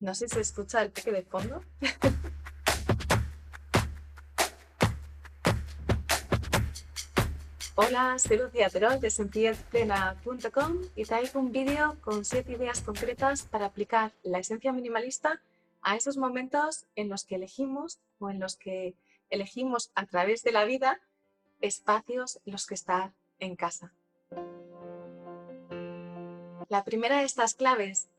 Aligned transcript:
No 0.00 0.14
sé 0.14 0.28
si 0.28 0.34
se 0.36 0.40
escucha 0.40 0.82
el 0.82 0.90
peque 0.90 1.12
de 1.12 1.22
fondo. 1.22 1.62
Hola, 7.74 8.18
soy 8.18 8.38
Lucía 8.38 8.70
Terol 8.70 8.98
de 8.98 9.10
sentirplena.com 9.10 10.78
y 10.96 11.04
traigo 11.04 11.38
un 11.38 11.52
vídeo 11.52 11.98
con 12.00 12.24
siete 12.24 12.52
ideas 12.52 12.80
concretas 12.80 13.42
para 13.42 13.66
aplicar 13.66 14.12
la 14.22 14.38
esencia 14.38 14.72
minimalista 14.72 15.42
a 15.82 15.96
esos 15.96 16.16
momentos 16.16 16.86
en 16.96 17.10
los 17.10 17.24
que 17.24 17.34
elegimos 17.36 18.00
o 18.18 18.30
en 18.30 18.40
los 18.40 18.56
que 18.56 18.94
elegimos 19.28 19.92
a 19.94 20.06
través 20.06 20.42
de 20.42 20.52
la 20.52 20.64
vida 20.64 20.98
espacios 21.60 22.40
en 22.46 22.52
los 22.52 22.66
que 22.66 22.72
estar 22.74 23.12
en 23.38 23.54
casa. 23.54 23.92
La 26.68 26.84
primera 26.84 27.18
de 27.18 27.24
estas 27.24 27.54
claves 27.54 28.09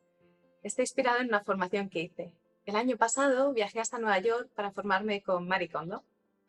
está 0.64 0.82
inspirada 0.82 1.22
en 1.22 1.28
una 1.28 1.44
formación 1.44 1.90
que 1.90 2.02
hice. 2.02 2.34
El 2.66 2.76
año 2.76 2.98
pasado 2.98 3.54
viajé 3.54 3.80
hasta 3.80 3.98
Nueva 3.98 4.20
York 4.20 4.50
para 4.56 4.72
formarme 4.72 5.22
con 5.22 5.48
Marie 5.48 5.70
Kondo. 5.70 6.04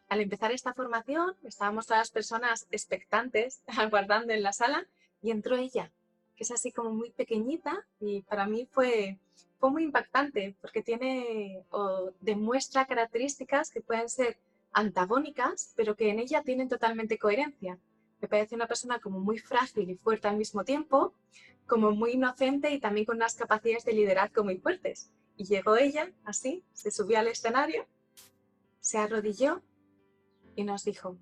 Al 0.09 0.21
empezar 0.21 0.53
esta 0.53 0.75
formación, 0.75 1.35
estábamos 1.43 1.87
todas 1.87 2.01
las 2.01 2.11
personas 2.11 2.67
expectantes, 2.71 3.63
aguardando 3.79 4.33
en 4.33 4.43
la 4.43 4.53
sala, 4.53 4.87
y 5.23 5.31
entró 5.31 5.57
ella, 5.57 5.91
que 6.37 6.45
es 6.45 6.51
así 6.51 6.73
como 6.73 6.91
muy 6.91 7.11
pequeñita 7.11 7.87
y 8.01 8.23
para 8.23 8.47
mí 8.47 8.67
fue, 8.71 9.19
fue 9.59 9.71
muy 9.71 9.85
impactante 9.85 10.57
porque 10.61 10.83
tiene 10.83 11.65
o 11.71 12.11
demuestra 12.21 12.87
características 12.87 13.71
que 13.71 13.81
pueden 13.81 14.09
ser 14.09 14.37
antagónicas, 14.73 15.73
pero 15.77 15.95
que 15.95 16.11
en 16.11 16.19
ella 16.19 16.43
tienen 16.43 16.69
totalmente 16.69 17.19
coherencia. 17.19 17.79
Me 18.23 18.29
parece 18.29 18.55
una 18.55 18.69
persona 18.69 19.01
como 19.01 19.19
muy 19.19 19.39
frágil 19.39 19.91
y 19.91 19.97
fuerte 19.97 20.29
al 20.29 20.37
mismo 20.37 20.65
tiempo, 20.65 21.13
como 21.67 21.91
muy 21.91 22.13
inocente 22.13 22.71
y 22.71 22.79
también 22.79 23.05
con 23.05 23.17
unas 23.17 23.35
capacidades 23.35 23.85
de 23.85 23.95
liderazgo 23.95 24.45
muy 24.45 24.59
fuertes. 24.59 25.11
Y 25.37 25.45
llegó 25.45 25.77
ella, 25.77 26.13
así, 26.25 26.65
se 26.73 26.93
subió 26.93 27.19
al 27.19 27.27
escenario, 27.27 27.85
se 28.79 28.99
arrodilló 28.99 29.61
y 30.55 30.63
nos 30.63 30.85
dijo, 30.85 31.19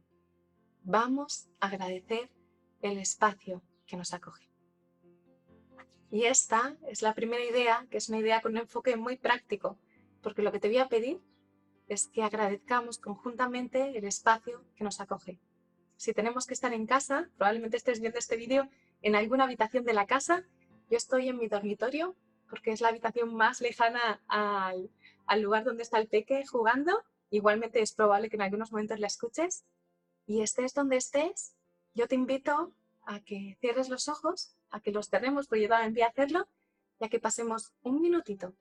vamos 0.83 1.49
a 1.59 1.69
agradecer 1.69 2.31
el 2.83 2.99
espacio 2.99 3.63
que 3.87 3.97
nos 3.97 4.13
acoge. 4.13 4.51
Y 6.11 6.25
esta 6.25 6.77
es 6.87 7.01
la 7.01 7.15
primera 7.15 7.43
idea, 7.43 7.87
que 7.91 7.97
es 7.97 8.11
una 8.11 8.19
idea 8.19 8.43
con 8.43 8.53
un 8.53 8.59
enfoque 8.59 8.99
muy 8.99 9.17
práctico, 9.17 9.79
porque 10.21 10.43
lo 10.43 10.53
que 10.53 10.61
te 10.61 10.69
voy 10.69 10.79
a 10.79 10.89
pedir 10.89 11.23
es 11.89 12.09
que 12.09 12.23
agradezcamos 12.23 12.99
conjuntamente 12.99 13.97
el 13.97 14.05
espacio 14.05 14.63
que 14.77 14.85
nos 14.85 15.01
acoge. 15.01 15.41
Si 16.01 16.15
tenemos 16.15 16.47
que 16.47 16.55
estar 16.55 16.73
en 16.73 16.87
casa, 16.87 17.29
probablemente 17.37 17.77
estés 17.77 18.01
viendo 18.01 18.19
este 18.19 18.39
vídeo 18.39 18.71
en 19.03 19.17
alguna 19.17 19.45
habitación 19.45 19.85
de 19.85 19.93
la 19.93 20.07
casa. 20.07 20.47
Yo 20.89 20.97
estoy 20.97 21.29
en 21.29 21.37
mi 21.37 21.47
dormitorio 21.47 22.17
porque 22.49 22.73
es 22.73 22.81
la 22.81 22.89
habitación 22.89 23.35
más 23.35 23.61
lejana 23.61 24.23
al, 24.27 24.89
lugar 25.43 25.63
donde 25.63 25.83
está 25.83 25.99
el 25.99 26.09
peque 26.09 26.47
jugando. 26.47 27.03
Igualmente 27.29 27.83
es 27.83 27.93
probable 27.93 28.31
que 28.31 28.37
en 28.37 28.41
algunos 28.41 28.73
momentos 28.73 28.99
la 28.99 29.09
escuches. 29.09 29.67
Y 30.27 30.41
estés 30.41 30.73
donde 30.73 30.97
estés, 30.97 31.55
yo 31.93 32.09
te 32.09 32.15
invito 32.15 32.73
a 33.05 33.21
que 33.21 33.59
cierres 33.61 33.91
los 33.91 34.09
ojos, 34.09 34.57
a 34.71 34.81
que 34.81 34.93
los 34.93 35.11
cerremos, 35.11 35.49
porque 35.49 35.65
yo 35.65 35.69
también 35.69 35.93
voy 35.93 36.03
a 36.05 36.07
hacerlo, 36.07 36.49
y 36.99 37.05
a 37.05 37.11
que 37.11 37.21
pasemos 37.21 37.75
un 37.83 38.01
minutito 38.01 38.55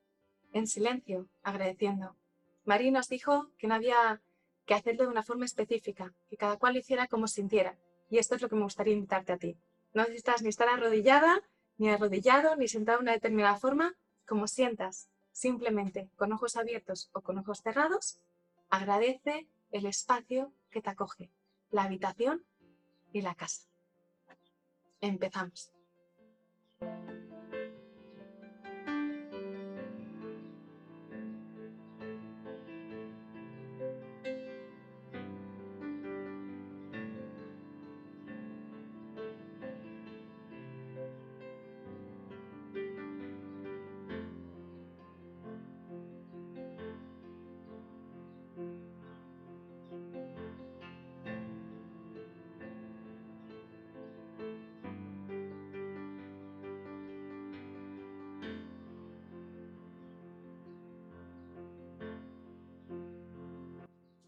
en 0.52 0.66
silencio, 0.66 1.26
agradeciendo. 1.42 2.16
María 2.66 2.90
nos 2.90 3.08
dijo 3.08 3.48
que 3.56 3.66
no 3.66 3.76
había 3.76 4.20
que 4.70 4.74
hacerlo 4.74 5.02
de 5.02 5.10
una 5.10 5.24
forma 5.24 5.46
específica, 5.46 6.14
que 6.28 6.36
cada 6.36 6.56
cual 6.56 6.74
lo 6.74 6.78
hiciera 6.78 7.08
como 7.08 7.26
sintiera. 7.26 7.76
Y 8.08 8.18
esto 8.18 8.36
es 8.36 8.40
lo 8.40 8.48
que 8.48 8.54
me 8.54 8.62
gustaría 8.62 8.94
invitarte 8.94 9.32
a 9.32 9.36
ti. 9.36 9.58
No 9.92 10.02
necesitas 10.02 10.42
ni 10.42 10.48
estar 10.48 10.68
arrodillada, 10.68 11.42
ni 11.76 11.90
arrodillado, 11.90 12.54
ni 12.54 12.68
sentado 12.68 12.98
de 12.98 13.02
una 13.02 13.12
determinada 13.14 13.56
forma, 13.56 13.96
como 14.28 14.46
sientas, 14.46 15.08
simplemente 15.32 16.08
con 16.14 16.32
ojos 16.32 16.54
abiertos 16.56 17.10
o 17.12 17.20
con 17.20 17.36
ojos 17.38 17.62
cerrados, 17.62 18.20
agradece 18.68 19.48
el 19.72 19.86
espacio 19.86 20.52
que 20.70 20.80
te 20.80 20.90
acoge, 20.90 21.32
la 21.72 21.82
habitación 21.82 22.44
y 23.12 23.22
la 23.22 23.34
casa. 23.34 23.66
Empezamos. 25.00 25.72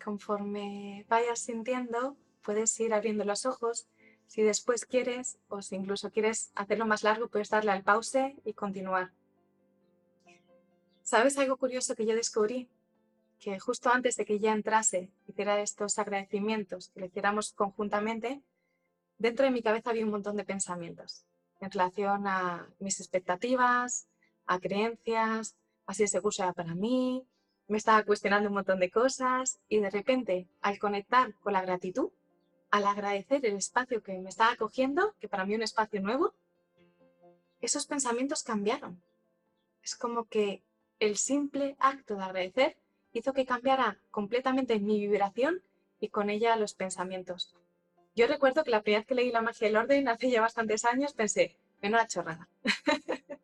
Conforme 0.04 1.06
vayas 1.08 1.40
sintiendo, 1.40 2.16
puedes 2.42 2.78
ir 2.80 2.92
abriendo 2.92 3.24
los 3.24 3.46
ojos. 3.46 3.86
Si 4.26 4.42
después 4.42 4.84
quieres, 4.86 5.38
o 5.48 5.62
si 5.62 5.76
incluso 5.76 6.10
quieres 6.10 6.50
hacerlo 6.54 6.86
más 6.86 7.02
largo, 7.02 7.28
puedes 7.28 7.50
darle 7.50 7.70
al 7.70 7.82
pause 7.82 8.34
y 8.44 8.54
continuar. 8.54 9.12
¿Sabes 11.02 11.36
algo 11.38 11.56
curioso 11.56 11.94
que 11.94 12.06
yo 12.06 12.14
descubrí? 12.14 12.68
Que 13.38 13.58
justo 13.58 13.90
antes 13.90 14.16
de 14.16 14.24
que 14.24 14.38
ya 14.38 14.52
entrase, 14.52 15.10
hiciera 15.26 15.60
estos 15.60 15.98
agradecimientos, 15.98 16.88
que 16.90 17.00
le 17.00 17.06
hiciéramos 17.06 17.52
conjuntamente, 17.52 18.42
dentro 19.18 19.44
de 19.44 19.50
mi 19.50 19.62
cabeza 19.62 19.90
había 19.90 20.04
un 20.04 20.12
montón 20.12 20.36
de 20.36 20.44
pensamientos 20.44 21.24
en 21.60 21.70
relación 21.70 22.26
a 22.26 22.68
mis 22.80 22.98
expectativas, 22.98 24.08
a 24.46 24.58
creencias, 24.58 25.54
así 25.86 26.02
ese 26.04 26.20
curso 26.20 26.42
era 26.42 26.52
para 26.52 26.74
mí, 26.74 27.24
me 27.68 27.78
estaba 27.78 28.02
cuestionando 28.04 28.48
un 28.48 28.54
montón 28.54 28.80
de 28.80 28.90
cosas 28.90 29.60
y 29.68 29.78
de 29.80 29.90
repente 29.90 30.48
al 30.60 30.78
conectar 30.78 31.34
con 31.40 31.52
la 31.52 31.62
gratitud, 31.62 32.10
al 32.70 32.86
agradecer 32.86 33.44
el 33.46 33.56
espacio 33.56 34.02
que 34.02 34.18
me 34.18 34.28
estaba 34.28 34.52
acogiendo, 34.52 35.14
que 35.20 35.28
para 35.28 35.44
mí 35.44 35.52
es 35.52 35.58
un 35.58 35.62
espacio 35.62 36.00
nuevo, 36.00 36.34
esos 37.60 37.86
pensamientos 37.86 38.42
cambiaron. 38.42 39.02
Es 39.82 39.94
como 39.94 40.24
que 40.24 40.62
el 40.98 41.16
simple 41.16 41.76
acto 41.78 42.16
de 42.16 42.24
agradecer 42.24 42.76
hizo 43.12 43.32
que 43.32 43.46
cambiara 43.46 43.98
completamente 44.10 44.78
mi 44.78 44.98
vibración 45.00 45.62
y 46.00 46.08
con 46.08 46.30
ella 46.30 46.56
los 46.56 46.74
pensamientos. 46.74 47.54
Yo 48.14 48.26
recuerdo 48.26 48.64
que 48.64 48.70
la 48.70 48.82
primera 48.82 49.00
vez 49.00 49.06
que 49.06 49.14
leí 49.14 49.30
La 49.30 49.42
magia 49.42 49.68
del 49.68 49.76
orden 49.76 50.08
hace 50.08 50.30
ya 50.30 50.40
bastantes 50.40 50.84
años 50.84 51.14
pensé, 51.14 51.56
una 51.82 52.06
chorrada. 52.06 52.48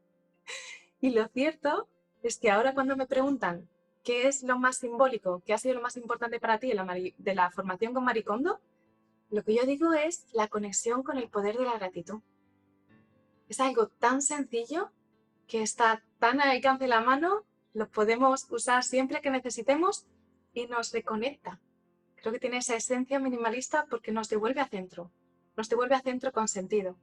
y 1.00 1.10
lo 1.10 1.26
cierto 1.28 1.88
es 2.22 2.38
que 2.38 2.50
ahora 2.50 2.74
cuando 2.74 2.96
me 2.96 3.06
preguntan 3.06 3.68
¿qué 4.08 4.26
es 4.26 4.42
lo 4.42 4.58
más 4.58 4.78
simbólico? 4.78 5.42
¿Qué 5.44 5.52
ha 5.52 5.58
sido 5.58 5.74
lo 5.74 5.82
más 5.82 5.98
importante 5.98 6.41
para 6.41 6.58
ti 6.58 6.72
de 7.19 7.34
la, 7.34 7.50
formación 7.50 7.92
con 7.92 8.04
Maricondo? 8.04 8.58
Lo 9.28 9.44
que 9.44 9.54
yo 9.54 9.66
digo 9.66 9.92
es 9.92 10.24
la 10.32 10.48
conexión 10.48 11.02
con 11.02 11.19
el 11.19 11.28
poder 11.28 11.58
de 11.58 11.66
la 11.66 11.76
gratitud. 11.76 12.22
Es 13.50 13.60
algo 13.60 13.88
tan 13.88 14.22
sencillo 14.22 14.91
que 15.47 15.60
está 15.60 16.02
tan 16.18 16.41
al 16.41 16.48
alcance 16.48 16.84
de 16.84 16.88
la 16.88 17.02
mano, 17.02 17.44
lo 17.74 17.86
podemos 17.91 18.47
usar 18.50 18.82
siempre 18.82 19.20
que 19.20 19.28
necesitemos 19.28 20.06
y 20.54 20.68
nos 20.68 20.91
reconecta. 20.91 21.60
Creo 22.16 22.32
que 22.32 22.41
tiene 22.41 22.56
esa 22.56 22.76
esencia 22.76 23.18
minimalista 23.18 23.84
porque 23.91 24.10
nos 24.10 24.30
devuelve 24.30 24.62
a 24.62 24.68
centro, 24.68 25.10
nos 25.54 25.68
devuelve 25.68 25.97
a 25.97 26.00
centro 26.00 26.32
con 26.32 26.48
sentido. 26.48 26.97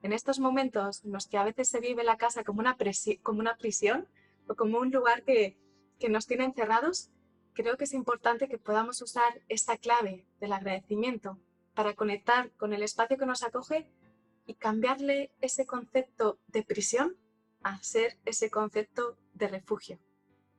En 0.00 0.14
estos 0.14 0.38
momentos 0.38 1.04
en 1.04 1.12
los 1.12 1.26
que 1.26 1.36
a 1.36 1.44
veces 1.44 1.68
se 1.68 1.80
vive 1.80 2.02
la 2.02 2.16
casa 2.16 2.44
como 2.44 2.60
una, 2.60 2.78
como 3.22 3.40
una 3.40 3.58
prisión 3.58 4.08
o 4.48 4.54
como 4.54 4.78
un 4.78 4.90
lugar 4.90 5.22
que, 5.22 5.58
que 5.98 6.08
nos 6.08 6.26
tienen 6.26 6.54
cerrados, 6.54 7.10
creo 7.54 7.76
que 7.76 7.84
es 7.84 7.94
importante 7.94 8.48
que 8.48 8.58
podamos 8.58 9.00
usar 9.02 9.40
esta 9.48 9.76
clave 9.76 10.26
del 10.40 10.52
agradecimiento 10.52 11.38
para 11.74 11.94
conectar 11.94 12.50
con 12.52 12.72
el 12.72 12.82
espacio 12.82 13.18
que 13.18 13.26
nos 13.26 13.42
acoge 13.42 13.90
y 14.46 14.54
cambiarle 14.54 15.30
ese 15.40 15.66
concepto 15.66 16.38
de 16.48 16.62
prisión 16.62 17.16
a 17.62 17.82
ser 17.82 18.18
ese 18.24 18.50
concepto 18.50 19.16
de 19.34 19.48
refugio, 19.48 19.98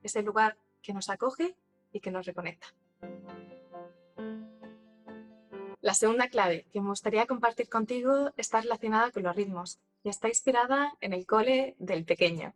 ese 0.03 0.21
lugar 0.21 0.57
que 0.81 0.93
nos 0.93 1.09
acoge 1.09 1.55
y 1.91 1.99
que 1.99 2.11
nos 2.11 2.25
reconecta. 2.25 2.67
La 5.81 5.93
segunda 5.93 6.27
clave 6.27 6.65
que 6.73 6.81
me 6.81 6.89
gustaría 6.89 7.27
compartir 7.27 7.69
contigo 7.69 8.31
está 8.35 8.59
relacionada 8.59 9.11
con 9.11 9.23
los 9.23 9.35
ritmos 9.35 9.79
y 10.03 10.09
está 10.09 10.27
inspirada 10.27 10.93
en 10.99 11.13
el 11.13 11.25
cole 11.25 11.75
del 11.79 12.03
pequeño. 12.03 12.53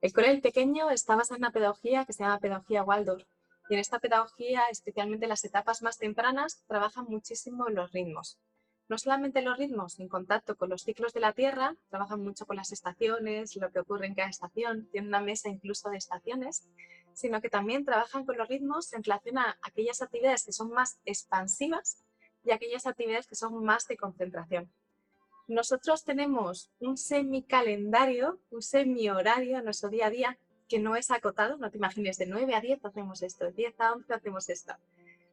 El 0.00 0.12
cole 0.12 0.28
del 0.28 0.40
pequeño 0.42 0.90
está 0.90 1.16
basado 1.16 1.36
en 1.36 1.42
una 1.42 1.50
pedagogía 1.50 2.04
que 2.04 2.12
se 2.12 2.22
llama 2.22 2.38
pedagogía 2.38 2.84
Waldorf. 2.84 3.26
Y 3.68 3.74
en 3.74 3.80
esta 3.80 3.98
pedagogía, 3.98 4.62
especialmente 4.70 5.24
en 5.24 5.30
las 5.30 5.44
etapas 5.44 5.82
más 5.82 5.98
tempranas, 5.98 6.62
trabajan 6.68 7.06
muchísimo 7.08 7.68
los 7.68 7.90
ritmos. 7.90 8.38
no 8.88 8.96
solamente 8.96 9.42
los 9.42 9.58
ritmos 9.58 9.98
en 9.98 10.08
contacto 10.08 10.56
con 10.56 10.70
los 10.70 10.82
ciclos 10.82 11.12
de 11.12 11.20
la 11.20 11.32
Tierra, 11.32 11.74
trabajan 11.90 12.22
mucho 12.22 12.46
con 12.46 12.56
las 12.56 12.72
estaciones, 12.72 13.56
lo 13.56 13.70
que 13.70 13.80
ocurre 13.80 14.06
en 14.06 14.14
cada 14.14 14.30
estación, 14.30 14.88
tienen 14.90 15.08
una 15.08 15.20
mesa 15.20 15.48
incluso 15.48 15.90
de 15.90 15.98
estaciones, 15.98 16.66
sino 17.12 17.40
que 17.42 17.50
también 17.50 17.84
trabajan 17.84 18.24
con 18.24 18.38
los 18.38 18.48
ritmos 18.48 18.92
en 18.92 19.02
relación 19.02 19.36
a 19.38 19.58
aquellas 19.62 20.00
actividades 20.00 20.44
que 20.44 20.52
son 20.52 20.70
más 20.70 21.00
expansivas 21.04 22.04
y 22.44 22.52
aquellas 22.52 22.86
actividades 22.86 23.26
que 23.26 23.34
son 23.34 23.62
más 23.64 23.86
de 23.88 23.96
concentración. 23.96 24.72
Nosotros 25.48 26.04
tenemos 26.04 26.70
un 26.78 26.98
semi-calendario, 26.98 28.38
un 28.50 28.60
semi-horario 28.60 29.58
en 29.58 29.64
nuestro 29.64 29.88
día 29.88 30.08
a 30.08 30.10
día 30.10 30.38
que 30.68 30.78
no 30.78 30.94
es 30.94 31.10
acotado, 31.10 31.56
no 31.56 31.70
te 31.70 31.78
imagines 31.78 32.18
de 32.18 32.26
9 32.26 32.54
a 32.54 32.60
10 32.60 32.84
hacemos 32.84 33.22
esto, 33.22 33.46
de 33.46 33.52
10 33.52 33.80
a 33.80 33.92
11 33.94 34.12
hacemos 34.12 34.50
esto, 34.50 34.74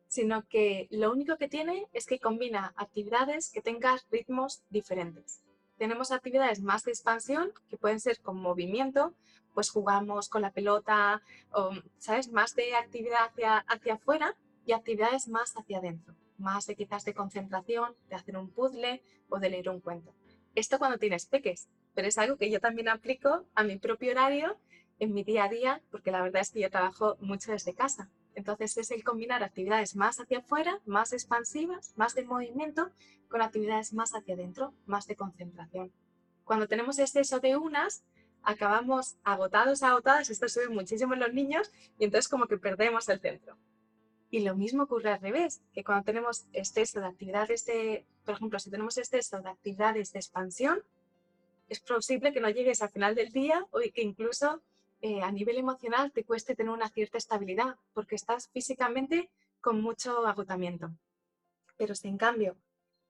sino 0.08 0.48
que 0.48 0.88
lo 0.90 1.12
único 1.12 1.36
que 1.36 1.50
tiene 1.50 1.88
es 1.92 2.06
que 2.06 2.20
combina 2.20 2.74
actividades 2.78 3.52
que 3.52 3.62
tengan 3.62 4.00
ritmos 4.10 4.64
diferentes. 4.70 5.42
Tenemos 5.78 6.14
actividades 6.14 6.62
más 6.62 6.86
de 6.86 6.92
expansión, 6.92 7.52
que 7.70 7.76
pueden 7.76 8.00
ser 8.00 8.22
con 8.22 8.42
movimiento, 8.42 9.14
pues 9.54 9.70
jugamos 9.70 10.30
con 10.30 10.42
la 10.44 10.52
pelota, 10.52 11.22
o, 11.52 11.72
¿sabes? 11.98 12.32
Más 12.32 12.56
de 12.56 12.74
actividad 12.76 13.26
hacia, 13.26 13.58
hacia 13.58 13.96
afuera 13.96 14.38
y 14.66 14.72
actividades 14.72 15.28
más 15.28 15.54
hacia 15.58 15.80
adentro, 15.80 16.16
más 16.38 16.66
de 16.66 16.76
quizás 16.76 17.06
de 17.06 17.14
concentración, 17.14 17.96
de 18.10 18.16
hacer 18.16 18.38
un 18.38 18.50
puzzle 18.50 19.02
o 19.30 19.40
de 19.40 19.50
leer 19.50 19.70
un 19.70 19.82
cuento. 19.82 20.14
Esto 20.54 20.80
cuando 20.80 20.98
tienes 20.98 21.26
peques, 21.26 21.68
pero 21.94 22.08
es 22.08 22.18
algo 22.18 22.38
que 22.38 22.50
yo 22.50 22.60
también 22.60 22.90
aplico 22.90 23.46
a 23.56 23.64
mi 23.64 23.78
propio 23.78 24.12
horario 24.12 24.58
en 25.00 25.14
mi 25.14 25.24
día 25.24 25.46
a 25.46 25.50
día, 25.50 25.82
porque 25.92 26.12
la 26.12 26.22
verdad 26.22 26.42
es 26.42 26.52
que 26.52 26.62
yo 26.62 26.70
trabajo 26.70 27.18
mucho 27.20 27.52
desde 27.52 27.74
casa. 27.74 28.10
Entonces 28.36 28.78
es 28.78 28.92
el 28.92 29.04
combinar 29.04 29.44
actividades 29.44 29.96
más 29.96 30.20
hacia 30.20 30.40
afuera, 30.40 30.80
más 30.86 31.14
expansivas, 31.14 31.94
más 31.96 32.16
de 32.16 32.26
movimiento, 32.26 32.92
con 33.30 33.42
actividades 33.42 33.94
más 33.94 34.14
hacia 34.14 34.36
adentro, 34.36 34.74
más 34.86 35.08
de 35.08 35.16
concentración. 35.16 35.92
Cuando 36.44 36.68
tenemos 36.68 37.00
exceso 37.00 37.40
de 37.40 37.58
unas, 37.58 38.04
acabamos 38.44 39.18
agotados, 39.24 39.84
agotadas, 39.84 40.30
esto 40.30 40.48
sube 40.48 40.70
muchísimo 40.70 41.14
en 41.14 41.22
los 41.22 41.34
niños 41.34 41.72
y 41.98 42.06
entonces 42.06 42.30
como 42.30 42.48
que 42.48 42.58
perdemos 42.58 43.10
el 43.10 43.20
centro. 43.20 43.58
Y 44.36 44.42
lo 44.42 44.54
mismo 44.54 44.84
ocurre 44.84 45.14
al 45.14 45.22
revés, 45.22 45.62
que 45.74 45.86
cuando 45.86 46.04
tenemos 46.04 46.46
exceso 46.52 47.00
de 47.00 47.06
actividades 47.06 47.64
de, 47.64 48.06
por 48.26 48.36
ejemplo, 48.36 48.60
si 48.60 48.70
tenemos 48.70 48.98
exceso 48.98 49.40
de 49.40 49.50
actividades 49.50 50.12
de 50.12 50.20
expansión, 50.20 50.84
es 51.70 51.80
posible 51.80 52.34
que 52.34 52.42
no 52.42 52.50
llegues 52.50 52.82
al 52.82 52.90
final 52.90 53.16
del 53.16 53.32
día 53.32 53.66
o 53.72 53.80
que 53.94 54.02
incluso 54.02 54.62
eh, 55.00 55.22
a 55.22 55.32
nivel 55.32 55.58
emocional 55.58 56.12
te 56.12 56.26
cueste 56.26 56.54
tener 56.54 56.74
una 56.74 56.90
cierta 56.90 57.18
estabilidad 57.18 57.78
porque 57.94 58.16
estás 58.16 58.50
físicamente 58.50 59.30
con 59.62 59.82
mucho 59.82 60.28
agotamiento. 60.28 60.92
Pero 61.78 61.96
si 61.96 62.10
en 62.10 62.18
cambio 62.18 62.58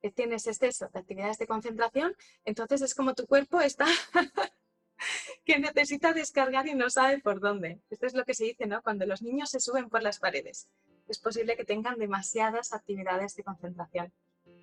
eh, 0.04 0.12
tienes 0.12 0.46
exceso 0.46 0.90
de 0.94 1.00
actividades 1.00 1.40
de 1.40 1.48
concentración, 1.48 2.16
entonces 2.44 2.84
es 2.84 2.94
como 2.94 3.16
tu 3.16 3.26
cuerpo 3.26 3.62
está 3.62 3.88
que 5.44 5.58
necesita 5.58 6.14
descargar 6.14 6.68
y 6.68 6.76
no 6.76 6.92
sabe 6.92 7.18
por 7.18 7.40
dónde. 7.40 7.80
Esto 7.90 8.06
es 8.06 8.14
lo 8.14 8.26
que 8.26 8.36
se 8.36 8.44
dice, 8.44 8.68
¿no? 8.68 8.84
Cuando 8.84 9.08
los 9.08 9.24
niños 9.24 9.50
se 9.50 9.60
suben 9.60 9.90
por 9.90 10.04
las 10.04 10.20
paredes. 10.20 10.70
Es 11.08 11.20
posible 11.20 11.56
que 11.56 11.66
tengan 11.66 12.00
demasiadas 12.00 12.74
actividades 12.74 13.36
de 13.36 13.44
concentración. 13.44 14.12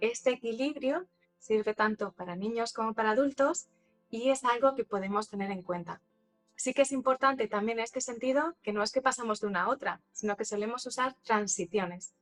Este 0.01 0.31
equilibrio 0.31 1.07
sirve 1.39 1.75
tanto 1.75 2.13
para 2.13 2.37
niños 2.37 2.73
como 2.73 2.95
para 2.95 3.11
adultos 3.11 3.69
y 4.11 4.31
es 4.31 4.45
algo 4.45 4.75
que 4.75 4.85
podemos 4.85 5.29
tener 5.29 5.51
en 5.51 5.63
cuenta. 5.63 6.01
Sí 6.57 6.75
que 6.75 6.83
es 6.83 6.93
importante 6.93 7.49
también 7.49 7.79
en 7.79 7.85
este 7.85 8.01
sentido 8.01 8.55
que 8.63 8.73
no 8.73 8.83
es 8.83 8.93
que 8.93 9.03
pasamos 9.03 9.41
de 9.41 9.47
una 9.47 9.63
a 9.63 9.69
otra, 9.69 10.01
sino 10.13 10.37
que 10.37 10.45
solemos 10.45 10.87
usar 10.87 11.15
transiciones. 11.23 12.15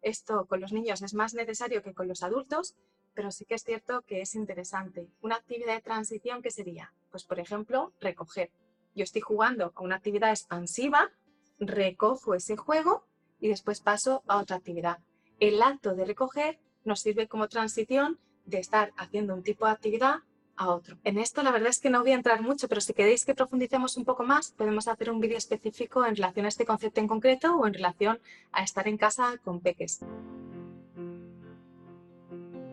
Esto 0.00 0.46
con 0.46 0.60
los 0.60 0.72
niños 0.72 1.02
es 1.02 1.14
más 1.14 1.34
necesario 1.34 1.82
que 1.82 1.94
con 1.94 2.08
los 2.08 2.22
adultos, 2.22 2.74
pero 3.14 3.30
sí 3.30 3.44
que 3.44 3.54
es 3.54 3.64
cierto 3.64 4.02
que 4.02 4.20
es 4.20 4.34
interesante. 4.34 5.08
Una 5.20 5.36
actividad 5.36 5.74
de 5.74 5.82
transición, 5.82 6.40
¿qué 6.42 6.50
sería? 6.50 6.92
Pues, 7.10 7.24
por 7.24 7.40
ejemplo, 7.40 7.92
recoger. 8.00 8.50
Yo 8.94 9.04
estoy 9.04 9.22
jugando 9.22 9.72
a 9.74 9.82
una 9.82 9.96
actividad 9.96 10.30
expansiva, 10.30 11.10
recojo 11.58 12.34
ese 12.34 12.56
juego 12.56 13.04
y 13.40 13.48
después 13.48 13.80
paso 13.80 14.22
a 14.26 14.38
otra 14.38 14.56
actividad. 14.56 14.98
El 15.40 15.62
acto 15.62 15.94
de 15.94 16.04
recoger 16.04 16.58
nos 16.84 17.00
sirve 17.00 17.28
como 17.28 17.48
transición 17.48 18.18
de 18.46 18.58
estar 18.58 18.92
haciendo 18.96 19.34
un 19.34 19.42
tipo 19.42 19.66
de 19.66 19.72
actividad 19.72 20.16
a 20.56 20.70
otro. 20.70 20.98
En 21.04 21.18
esto 21.18 21.42
la 21.42 21.52
verdad 21.52 21.68
es 21.68 21.80
que 21.80 21.90
no 21.90 22.00
voy 22.00 22.12
a 22.12 22.16
entrar 22.16 22.42
mucho, 22.42 22.68
pero 22.68 22.80
si 22.80 22.92
queréis 22.92 23.24
que 23.24 23.34
profundicemos 23.34 23.96
un 23.96 24.04
poco 24.04 24.24
más, 24.24 24.52
podemos 24.52 24.88
hacer 24.88 25.10
un 25.10 25.20
vídeo 25.20 25.38
específico 25.38 26.04
en 26.04 26.16
relación 26.16 26.46
a 26.46 26.48
este 26.48 26.66
concepto 26.66 27.00
en 27.00 27.08
concreto 27.08 27.56
o 27.56 27.66
en 27.66 27.74
relación 27.74 28.18
a 28.52 28.64
estar 28.64 28.88
en 28.88 28.98
casa 28.98 29.36
con 29.44 29.60
peques. 29.60 30.00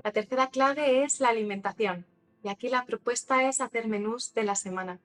La 0.03 0.11
tercera 0.11 0.47
clave 0.47 1.03
es 1.03 1.19
la 1.19 1.29
alimentación. 1.29 2.05
Y 2.43 2.49
aquí 2.49 2.69
la 2.69 2.85
propuesta 2.85 3.47
es 3.49 3.59
hacer 3.59 3.87
menús 3.87 4.33
de 4.35 4.43
la 4.43 4.55
semana. 4.55 4.99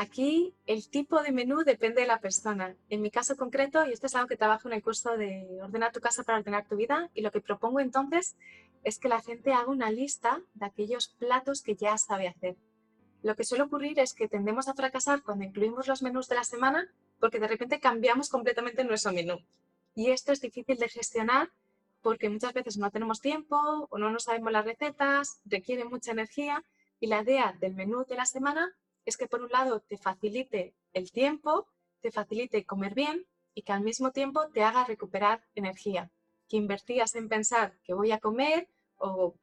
Aquí 0.00 0.54
el 0.64 0.88
tipo 0.88 1.22
de 1.22 1.30
menú 1.30 1.62
depende 1.62 2.00
de 2.00 2.06
la 2.06 2.20
persona. 2.20 2.74
En 2.88 3.02
mi 3.02 3.10
caso 3.10 3.36
concreto, 3.36 3.84
y 3.84 3.92
esto 3.92 4.06
es 4.06 4.14
algo 4.14 4.28
que 4.28 4.38
trabajo 4.38 4.66
en 4.66 4.72
el 4.72 4.82
curso 4.82 5.14
de 5.18 5.60
Ordena 5.62 5.92
tu 5.92 6.00
casa 6.00 6.22
para 6.22 6.38
ordenar 6.38 6.66
tu 6.66 6.76
vida, 6.76 7.10
y 7.12 7.20
lo 7.20 7.30
que 7.30 7.42
propongo 7.42 7.80
entonces 7.80 8.34
es 8.82 8.98
que 8.98 9.10
la 9.10 9.20
gente 9.20 9.52
haga 9.52 9.70
una 9.70 9.90
lista 9.90 10.40
de 10.54 10.64
aquellos 10.64 11.08
platos 11.08 11.60
que 11.60 11.76
ya 11.76 11.98
sabe 11.98 12.28
hacer. 12.28 12.56
Lo 13.22 13.36
que 13.36 13.44
suele 13.44 13.64
ocurrir 13.64 13.98
es 13.98 14.14
que 14.14 14.26
tendemos 14.26 14.68
a 14.68 14.74
fracasar 14.74 15.22
cuando 15.22 15.44
incluimos 15.44 15.86
los 15.86 16.00
menús 16.00 16.28
de 16.28 16.36
la 16.36 16.44
semana 16.44 16.90
porque 17.18 17.38
de 17.38 17.48
repente 17.48 17.78
cambiamos 17.78 18.30
completamente 18.30 18.84
nuestro 18.84 19.12
menú. 19.12 19.36
Y 19.94 20.12
esto 20.12 20.32
es 20.32 20.40
difícil 20.40 20.78
de 20.78 20.88
gestionar 20.88 21.50
porque 22.00 22.30
muchas 22.30 22.54
veces 22.54 22.78
no 22.78 22.90
tenemos 22.90 23.20
tiempo 23.20 23.86
o 23.90 23.98
no 23.98 24.10
nos 24.10 24.24
sabemos 24.24 24.50
las 24.50 24.64
recetas, 24.64 25.42
requiere 25.44 25.84
mucha 25.84 26.12
energía 26.12 26.64
y 27.00 27.08
la 27.08 27.20
idea 27.20 27.54
del 27.60 27.74
menú 27.74 28.06
de 28.08 28.14
la 28.14 28.24
semana 28.24 28.74
es 29.10 29.16
que 29.16 29.26
por 29.26 29.42
un 29.42 29.50
lado 29.50 29.80
te 29.80 29.98
facilite 29.98 30.72
el 30.92 31.10
tiempo, 31.10 31.66
te 32.00 32.10
facilite 32.10 32.64
comer 32.64 32.94
bien 32.94 33.26
y 33.54 33.62
que 33.62 33.72
al 33.72 33.82
mismo 33.82 34.12
tiempo 34.12 34.48
te 34.48 34.62
haga 34.62 34.84
recuperar 34.84 35.44
energía 35.54 36.10
que 36.48 36.56
invertías 36.56 37.14
en 37.16 37.28
pensar 37.28 37.76
que 37.84 37.92
voy 37.92 38.12
a 38.12 38.20
comer 38.20 38.68
o 38.98 39.34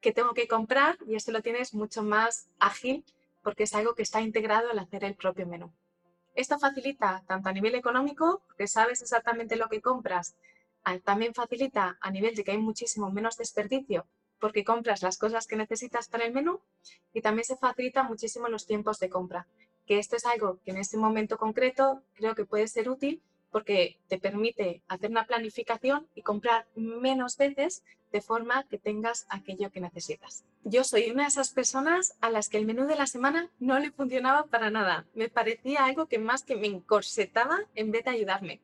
que 0.00 0.12
tengo 0.12 0.34
que 0.34 0.48
comprar 0.48 0.98
y 1.06 1.16
esto 1.16 1.32
lo 1.32 1.42
tienes 1.42 1.74
mucho 1.74 2.02
más 2.02 2.48
ágil 2.58 3.04
porque 3.42 3.64
es 3.64 3.74
algo 3.74 3.94
que 3.94 4.02
está 4.02 4.20
integrado 4.20 4.70
al 4.70 4.78
hacer 4.78 5.04
el 5.04 5.16
propio 5.16 5.46
menú. 5.46 5.72
Esto 6.34 6.58
facilita 6.58 7.24
tanto 7.26 7.48
a 7.48 7.52
nivel 7.52 7.74
económico, 7.74 8.42
porque 8.46 8.66
sabes 8.66 9.02
exactamente 9.02 9.56
lo 9.56 9.68
que 9.68 9.82
compras, 9.82 10.34
también 11.04 11.34
facilita 11.34 11.98
a 12.00 12.10
nivel 12.10 12.34
de 12.34 12.44
que 12.44 12.52
hay 12.52 12.58
muchísimo 12.58 13.10
menos 13.10 13.36
desperdicio 13.36 14.06
porque 14.42 14.64
compras 14.64 15.02
las 15.02 15.18
cosas 15.18 15.46
que 15.46 15.54
necesitas 15.54 16.08
para 16.08 16.24
el 16.24 16.32
menú 16.32 16.58
y 17.12 17.20
también 17.20 17.44
se 17.44 17.56
facilita 17.56 18.02
muchísimo 18.02 18.48
los 18.48 18.66
tiempos 18.66 18.98
de 18.98 19.08
compra, 19.08 19.46
que 19.86 20.00
esto 20.00 20.16
es 20.16 20.26
algo 20.26 20.58
que 20.64 20.72
en 20.72 20.78
este 20.78 20.96
momento 20.96 21.38
concreto 21.38 22.02
creo 22.14 22.34
que 22.34 22.44
puede 22.44 22.66
ser 22.66 22.90
útil 22.90 23.22
porque 23.52 24.00
te 24.08 24.18
permite 24.18 24.82
hacer 24.88 25.10
una 25.12 25.28
planificación 25.28 26.08
y 26.16 26.22
comprar 26.22 26.66
menos 26.74 27.36
veces 27.36 27.84
de 28.10 28.20
forma 28.20 28.64
que 28.64 28.78
tengas 28.78 29.26
aquello 29.28 29.70
que 29.70 29.80
necesitas. 29.80 30.44
Yo 30.64 30.82
soy 30.82 31.12
una 31.12 31.22
de 31.22 31.28
esas 31.28 31.52
personas 31.52 32.16
a 32.20 32.28
las 32.28 32.48
que 32.48 32.58
el 32.58 32.66
menú 32.66 32.86
de 32.86 32.96
la 32.96 33.06
semana 33.06 33.48
no 33.60 33.78
le 33.78 33.92
funcionaba 33.92 34.46
para 34.46 34.72
nada. 34.72 35.06
Me 35.14 35.28
parecía 35.28 35.84
algo 35.84 36.06
que 36.06 36.18
más 36.18 36.42
que 36.42 36.56
me 36.56 36.66
encorsetaba 36.66 37.60
en 37.76 37.92
vez 37.92 38.04
de 38.04 38.10
ayudarme. 38.10 38.60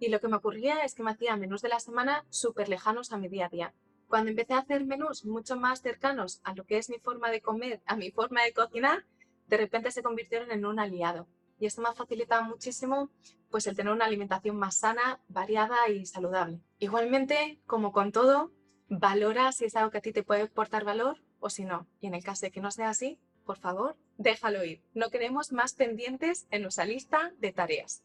Y 0.00 0.08
lo 0.08 0.18
que 0.18 0.26
me 0.26 0.36
ocurría 0.36 0.84
es 0.84 0.96
que 0.96 1.04
me 1.04 1.12
hacía 1.12 1.36
menús 1.36 1.62
de 1.62 1.68
la 1.68 1.78
semana 1.78 2.24
súper 2.30 2.68
lejanos 2.68 3.12
a 3.12 3.16
mi 3.16 3.28
día 3.28 3.46
a 3.46 3.50
día. 3.50 3.74
Cuando 4.10 4.30
empecé 4.30 4.54
a 4.54 4.58
hacer 4.58 4.84
menús 4.84 5.24
mucho 5.24 5.56
más 5.56 5.82
cercanos 5.82 6.40
a 6.42 6.52
lo 6.52 6.66
que 6.66 6.78
es 6.78 6.90
mi 6.90 6.98
forma 6.98 7.30
de 7.30 7.40
comer, 7.40 7.80
a 7.86 7.94
mi 7.94 8.10
forma 8.10 8.42
de 8.42 8.52
cocinar, 8.52 9.06
de 9.46 9.56
repente 9.56 9.92
se 9.92 10.02
convirtieron 10.02 10.50
en 10.50 10.66
un 10.66 10.80
aliado 10.80 11.28
y 11.60 11.66
esto 11.66 11.80
me 11.80 11.90
ha 11.90 11.92
facilitado 11.92 12.42
muchísimo 12.42 13.08
pues 13.50 13.68
el 13.68 13.76
tener 13.76 13.92
una 13.92 14.06
alimentación 14.06 14.56
más 14.56 14.78
sana, 14.78 15.20
variada 15.28 15.88
y 15.88 16.06
saludable. 16.06 16.60
Igualmente, 16.80 17.60
como 17.66 17.92
con 17.92 18.10
todo, 18.10 18.50
valora 18.88 19.52
si 19.52 19.66
es 19.66 19.76
algo 19.76 19.92
que 19.92 19.98
a 19.98 20.02
ti 20.02 20.12
te 20.12 20.24
puede 20.24 20.42
aportar 20.42 20.84
valor 20.84 21.18
o 21.38 21.48
si 21.48 21.64
no. 21.64 21.86
Y 22.00 22.08
en 22.08 22.14
el 22.14 22.24
caso 22.24 22.46
de 22.46 22.50
que 22.50 22.60
no 22.60 22.72
sea 22.72 22.88
así, 22.88 23.20
por 23.46 23.58
favor, 23.58 23.96
déjalo 24.18 24.64
ir. 24.64 24.82
No 24.92 25.10
queremos 25.10 25.52
más 25.52 25.74
pendientes 25.74 26.48
en 26.50 26.62
nuestra 26.62 26.84
lista 26.84 27.32
de 27.38 27.52
tareas. 27.52 28.02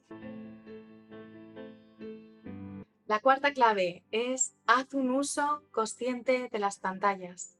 La 3.08 3.20
cuarta 3.20 3.54
clave 3.54 4.04
es 4.10 4.56
haz 4.66 4.96
un 4.96 5.12
uso 5.12 5.62
consciente 5.70 6.50
de 6.52 6.58
las 6.58 6.80
pantallas. 6.80 7.56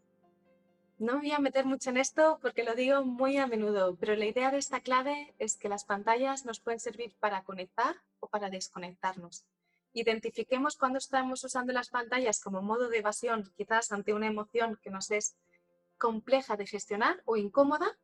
No 0.98 1.20
voy 1.20 1.34
a 1.34 1.40
meter 1.40 1.66
mucho 1.66 1.92
en 1.92 1.98
esto 1.98 2.40
porque 2.42 2.64
lo 2.64 2.74
digo 2.74 3.06
muy 3.06 3.38
a 3.38 3.46
menudo, 3.46 3.96
pero 3.96 4.16
la 4.16 4.26
idea 4.26 4.50
de 4.50 4.58
esta 4.58 4.80
clave 4.80 5.36
es 5.38 5.56
que 5.56 5.70
las 5.70 5.86
pantallas 5.86 6.46
nos 6.46 6.60
pueden 6.60 6.80
servir 6.80 7.16
para 7.20 7.44
conectar 7.44 7.96
o 8.20 8.28
para 8.28 8.50
desconectarnos. 8.50 9.46
Identifiquemos 9.94 10.78
cuando 10.78 10.98
estamos 10.98 11.44
usando 11.44 11.74
las 11.74 11.90
pantallas 11.90 12.40
como 12.40 12.64
modo 12.64 12.90
de 12.90 12.98
evasión, 12.98 13.54
quizás 13.56 13.92
ante 13.92 14.16
una 14.16 14.26
emoción 14.26 14.80
que 14.82 14.90
nos 14.90 15.12
es 15.12 15.36
compleja 16.00 16.58
de 16.58 16.66
gestionar 16.66 17.22
o 17.26 17.38
incómoda, 17.38 17.96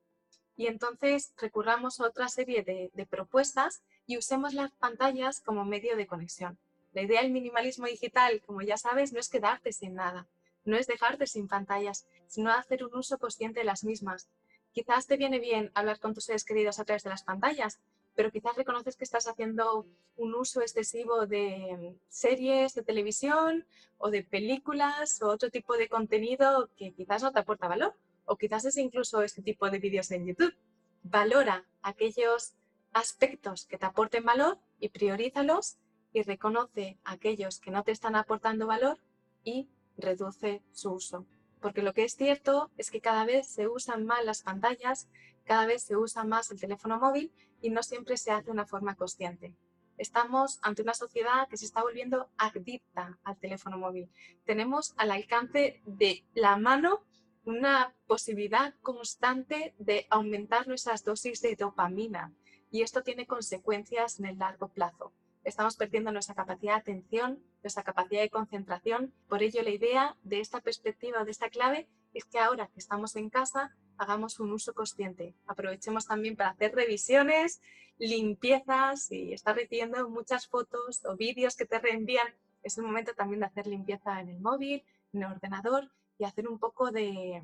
y 0.55 0.67
entonces 0.67 1.33
recurramos 1.37 1.99
a 1.99 2.05
otra 2.05 2.27
serie 2.27 2.61
de, 2.61 2.91
de 2.93 3.05
propuestas 3.07 3.81
y 4.05 4.19
usemos 4.19 4.53
las 4.53 4.71
pantallas 4.73 5.41
como 5.41 5.65
medio 5.65 5.97
de 5.97 6.05
conexión. 6.05 6.59
La 6.93 7.01
idea 7.01 7.21
del 7.21 7.31
minimalismo 7.31 7.87
digital, 7.87 8.41
como 8.45 8.61
ya 8.61 8.77
sabes, 8.77 9.13
no 9.13 9.19
es 9.19 9.29
quedarte 9.29 9.71
sin 9.71 9.95
nada, 9.95 10.27
no 10.65 10.77
es 10.77 10.87
dejarte 10.87 11.25
sin 11.25 11.47
pantallas, 11.47 12.05
sino 12.27 12.51
hacer 12.51 12.83
un 12.83 12.95
uso 12.95 13.17
consciente 13.17 13.61
de 13.61 13.65
las 13.65 13.83
mismas. 13.83 14.29
Quizás 14.71 15.07
te 15.07 15.17
viene 15.17 15.39
bien 15.39 15.71
hablar 15.73 15.99
con 15.99 16.13
tus 16.13 16.25
seres 16.25 16.45
queridos 16.45 16.79
a 16.79 16.85
través 16.85 17.03
de 17.03 17.09
las 17.09 17.23
pantallas, 17.23 17.79
pero 18.13 18.31
quizás 18.31 18.55
reconoces 18.55 18.97
que 18.97 19.03
estás 19.03 19.27
haciendo 19.27 19.85
un 20.17 20.35
uso 20.35 20.61
excesivo 20.61 21.25
de 21.27 21.95
series 22.09 22.73
de 22.73 22.83
televisión 22.83 23.65
o 23.97 24.09
de 24.09 24.23
películas 24.23 25.21
o 25.21 25.27
otro 25.29 25.49
tipo 25.49 25.77
de 25.77 25.87
contenido 25.87 26.69
que 26.75 26.93
quizás 26.93 27.23
no 27.23 27.31
te 27.31 27.39
aporta 27.39 27.67
valor 27.67 27.95
o 28.25 28.37
quizás 28.37 28.65
es 28.65 28.77
incluso 28.77 29.21
este 29.23 29.41
tipo 29.41 29.69
de 29.69 29.79
vídeos 29.79 30.11
en 30.11 30.25
YouTube. 30.25 30.55
Valora 31.03 31.65
aquellos 31.81 32.53
aspectos 32.93 33.65
que 33.65 33.77
te 33.77 33.85
aporten 33.85 34.25
valor 34.25 34.59
y 34.79 34.89
priorízalos 34.89 35.77
y 36.13 36.23
reconoce 36.23 36.97
aquellos 37.03 37.59
que 37.59 37.71
no 37.71 37.83
te 37.83 37.91
están 37.91 38.15
aportando 38.15 38.67
valor 38.67 38.97
y 39.43 39.69
reduce 39.97 40.61
su 40.71 40.91
uso. 40.91 41.25
Porque 41.61 41.83
lo 41.83 41.93
que 41.93 42.03
es 42.03 42.15
cierto 42.15 42.71
es 42.77 42.89
que 42.89 43.01
cada 43.01 43.25
vez 43.25 43.47
se 43.47 43.67
usan 43.67 44.05
más 44.05 44.25
las 44.25 44.41
pantallas, 44.41 45.07
cada 45.45 45.65
vez 45.65 45.83
se 45.83 45.95
usa 45.95 46.23
más 46.23 46.51
el 46.51 46.59
teléfono 46.59 46.99
móvil 46.99 47.31
y 47.61 47.69
no 47.69 47.83
siempre 47.83 48.17
se 48.17 48.31
hace 48.31 48.45
de 48.45 48.51
una 48.51 48.65
forma 48.65 48.95
consciente. 48.95 49.55
Estamos 49.97 50.59
ante 50.63 50.81
una 50.81 50.95
sociedad 50.95 51.47
que 51.47 51.57
se 51.57 51.65
está 51.65 51.83
volviendo 51.83 52.29
adicta 52.37 53.19
al 53.23 53.37
teléfono 53.37 53.77
móvil. 53.77 54.09
Tenemos 54.45 54.93
al 54.97 55.11
alcance 55.11 55.81
de 55.85 56.25
la 56.33 56.57
mano 56.57 57.03
una 57.45 57.93
posibilidad 58.07 58.73
constante 58.81 59.75
de 59.77 60.07
aumentar 60.09 60.67
nuestras 60.67 61.03
dosis 61.03 61.41
de 61.41 61.55
dopamina 61.55 62.33
y 62.71 62.81
esto 62.81 63.03
tiene 63.03 63.27
consecuencias 63.27 64.19
en 64.19 64.25
el 64.25 64.39
largo 64.39 64.69
plazo. 64.69 65.13
Estamos 65.43 65.75
perdiendo 65.75 66.11
nuestra 66.11 66.35
capacidad 66.35 66.75
de 66.75 66.79
atención, 66.81 67.43
nuestra 67.63 67.81
capacidad 67.83 68.21
de 68.21 68.29
concentración. 68.29 69.11
Por 69.27 69.41
ello, 69.41 69.63
la 69.63 69.71
idea 69.71 70.15
de 70.21 70.39
esta 70.39 70.61
perspectiva, 70.61 71.25
de 71.25 71.31
esta 71.31 71.49
clave, 71.49 71.87
es 72.13 72.25
que 72.25 72.37
ahora 72.37 72.67
que 72.67 72.79
estamos 72.79 73.15
en 73.15 73.29
casa, 73.31 73.75
hagamos 73.97 74.39
un 74.39 74.51
uso 74.51 74.73
consciente. 74.73 75.33
Aprovechemos 75.47 76.05
también 76.05 76.35
para 76.35 76.51
hacer 76.51 76.75
revisiones, 76.75 77.59
limpiezas 77.97 79.11
y 79.11 79.33
estar 79.33 79.55
recibiendo 79.55 80.07
muchas 80.09 80.47
fotos 80.47 81.03
o 81.05 81.15
vídeos 81.15 81.55
que 81.55 81.65
te 81.65 81.79
reenvían. 81.79 82.27
Es 82.61 82.77
el 82.77 82.83
momento 82.83 83.13
también 83.15 83.39
de 83.39 83.47
hacer 83.47 83.65
limpieza 83.65 84.19
en 84.19 84.29
el 84.29 84.39
móvil, 84.39 84.83
en 85.11 85.23
el 85.23 85.31
ordenador 85.31 85.91
y 86.19 86.25
hacer 86.25 86.47
un 86.47 86.59
poco 86.59 86.91
de 86.91 87.43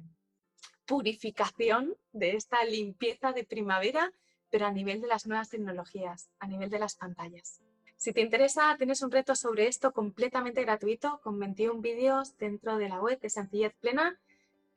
purificación 0.85 1.95
de 2.11 2.35
esta 2.35 2.63
limpieza 2.63 3.31
de 3.33 3.43
primavera, 3.43 4.13
pero 4.51 4.67
a 4.67 4.71
nivel 4.71 5.01
de 5.01 5.07
las 5.07 5.25
nuevas 5.25 5.49
tecnologías, 5.49 6.29
a 6.39 6.47
nivel 6.47 6.69
de 6.69 6.79
las 6.79 6.95
pantallas. 6.95 7.61
Si 7.97 8.13
te 8.13 8.21
interesa, 8.21 8.75
tienes 8.77 9.01
un 9.01 9.09
reto 9.09 9.35
sobre 9.35 9.67
esto 9.67 9.91
completamente 9.91 10.61
gratuito 10.61 11.19
con 11.23 11.39
21 11.39 11.81
vídeos 11.81 12.37
dentro 12.37 12.77
de 12.77 12.89
la 12.89 13.01
web 13.01 13.19
de 13.19 13.31
Sencillez 13.31 13.73
Plena 13.79 14.19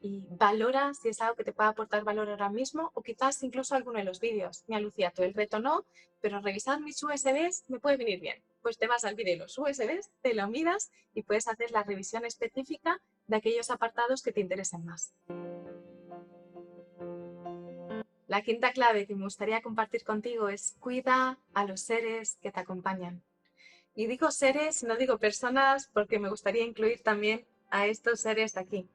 y 0.00 0.24
valora 0.30 0.94
si 0.94 1.10
es 1.10 1.20
algo 1.20 1.36
que 1.36 1.44
te 1.44 1.52
pueda 1.52 1.68
aportar 1.68 2.02
valor 2.02 2.30
ahora 2.30 2.48
mismo 2.48 2.90
o 2.94 3.02
quizás 3.02 3.42
incluso 3.42 3.74
alguno 3.74 3.98
de 3.98 4.04
los 4.04 4.20
vídeos. 4.20 4.64
Me 4.68 4.80
Lucía, 4.80 5.12
el 5.18 5.34
reto 5.34 5.58
no, 5.58 5.84
pero 6.22 6.40
revisar 6.40 6.80
mis 6.80 7.02
USBs 7.02 7.64
me 7.68 7.78
puede 7.78 7.98
venir 7.98 8.20
bien. 8.20 8.42
Pues 8.62 8.78
te 8.78 8.86
vas 8.86 9.04
al 9.04 9.16
vídeo 9.16 9.34
de 9.34 9.40
los 9.40 9.58
USBs, 9.58 10.10
te 10.22 10.32
lo 10.32 10.48
miras 10.48 10.90
y 11.12 11.22
puedes 11.22 11.46
hacer 11.46 11.72
la 11.72 11.82
revisión 11.82 12.24
específica 12.24 13.02
de 13.26 13.36
aquellos 13.36 13.70
apartados 13.70 14.22
que 14.22 14.32
te 14.32 14.40
interesen 14.40 14.86
más. 14.86 15.12
La 18.30 18.42
quinta 18.42 18.70
clave 18.70 19.08
que 19.08 19.16
me 19.16 19.25
gustaría 19.25 19.60
compartir 19.60 20.04
contigo 20.04 20.49
es 20.49 20.76
cuida 20.78 21.40
a 21.52 21.64
los 21.64 21.80
seres 21.80 22.38
que 22.40 22.52
te 22.52 22.60
acompañan. 22.60 23.25
Y 23.92 24.06
digo 24.06 24.30
seres, 24.30 24.84
no 24.84 24.96
digo 24.96 25.18
personas, 25.18 25.90
porque 25.92 26.20
me 26.20 26.30
gustaría 26.30 26.62
incluir 26.62 27.02
también 27.02 27.44
a 27.70 27.88
estos 27.88 28.20
seres 28.20 28.54
de 28.54 28.60
aquí. 28.60 28.88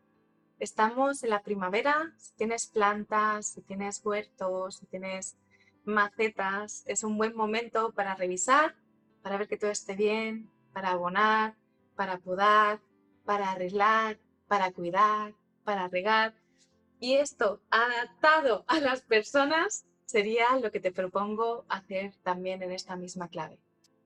Estamos 0.57 1.21
en 1.21 1.31
la 1.31 1.43
primavera, 1.43 2.13
si 2.15 2.33
tienes 2.35 2.67
plantas, 2.67 3.47
si 3.47 3.61
tienes 3.61 3.99
huertos, 4.05 4.77
si 4.77 4.85
tienes 4.85 5.35
macetas, 5.83 6.85
es 6.87 7.03
un 7.03 7.17
buen 7.17 7.35
momento 7.35 7.91
para 7.91 8.15
revisar, 8.15 8.73
para 9.21 9.35
ver 9.35 9.49
que 9.49 9.57
todo 9.57 9.69
esté 9.69 9.97
bien, 9.97 10.49
para 10.71 10.91
abonar, 10.91 11.57
para 11.97 12.19
podar, 12.19 12.79
para 13.25 13.51
arreglar, 13.51 14.17
para 14.47 14.71
cuidar, 14.71 15.33
para 15.65 15.89
regar. 15.89 16.33
Y 17.05 17.17
esto 17.17 17.61
adaptado 17.69 18.65
a 18.67 18.79
las 18.79 19.03
personas 19.03 19.85
sería 20.05 20.57
lo 20.59 20.71
que 20.71 20.79
te 20.79 20.91
propongo 20.91 21.63
hacer 21.69 22.15
también 22.23 22.63
en 22.63 22.71
esta 22.71 22.95
misma 22.95 23.27
clave. 23.27 23.59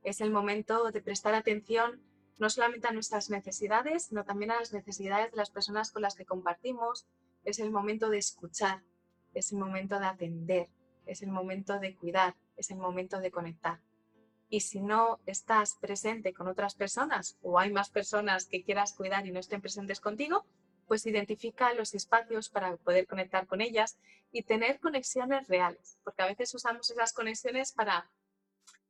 Es 0.03 0.20
el 0.20 0.32
momento 0.32 0.91
de 0.91 1.01
prestar 1.01 1.34
atención 1.34 2.01
no 2.39 2.50
solamente 2.50 2.89
a 2.89 2.91
nuestras 2.91 3.29
necesidades, 3.29 4.08
sino 4.08 4.25
también 4.25 4.51
a 4.51 4.60
las 4.60 4.74
necesidades 4.74 5.32
de 5.32 5.38
las 5.38 5.50
personas 5.50 5.91
con 5.91 6.01
las 6.01 6.15
que 6.15 6.25
compartimos. 6.25 7.08
Es 7.46 7.60
el 7.60 7.72
momento 7.72 8.10
de 8.10 8.18
escuchar, 8.18 8.84
es 9.34 9.53
el 9.53 9.60
momento 9.60 9.98
de 9.98 10.06
atender, 10.06 10.68
es 11.06 11.22
el 11.22 11.32
momento 11.32 11.79
de 11.79 11.96
cuidar, 11.96 12.36
es 12.58 12.70
el 12.70 12.79
momento 12.79 13.22
de 13.22 13.32
conectar. 13.32 13.79
Y 14.50 14.60
si 14.60 14.82
no 14.82 15.22
estás 15.25 15.77
presente 15.79 16.34
con 16.34 16.50
otras 16.50 16.75
personas 16.75 17.38
o 17.41 17.60
hay 17.60 17.72
más 17.72 17.91
personas 17.91 18.46
que 18.46 18.62
quieras 18.62 18.91
cuidar 18.91 19.25
y 19.25 19.32
no 19.32 19.39
estén 19.39 19.62
presentes 19.62 20.01
contigo, 20.01 20.46
pues 20.89 21.05
identifica 21.05 21.72
los 21.75 21.93
espacios 21.93 22.50
para 22.50 22.75
poder 22.77 23.05
conectar 23.05 23.46
con 23.46 23.62
ellas 23.62 24.00
y 24.31 24.41
tener 24.41 24.79
conexiones 24.79 25.48
reales, 25.48 26.00
porque 26.03 26.24
a 26.24 26.25
veces 26.25 26.51
usamos 26.55 26.89
esas 26.89 27.13
conexiones 27.13 27.72
para 27.72 28.10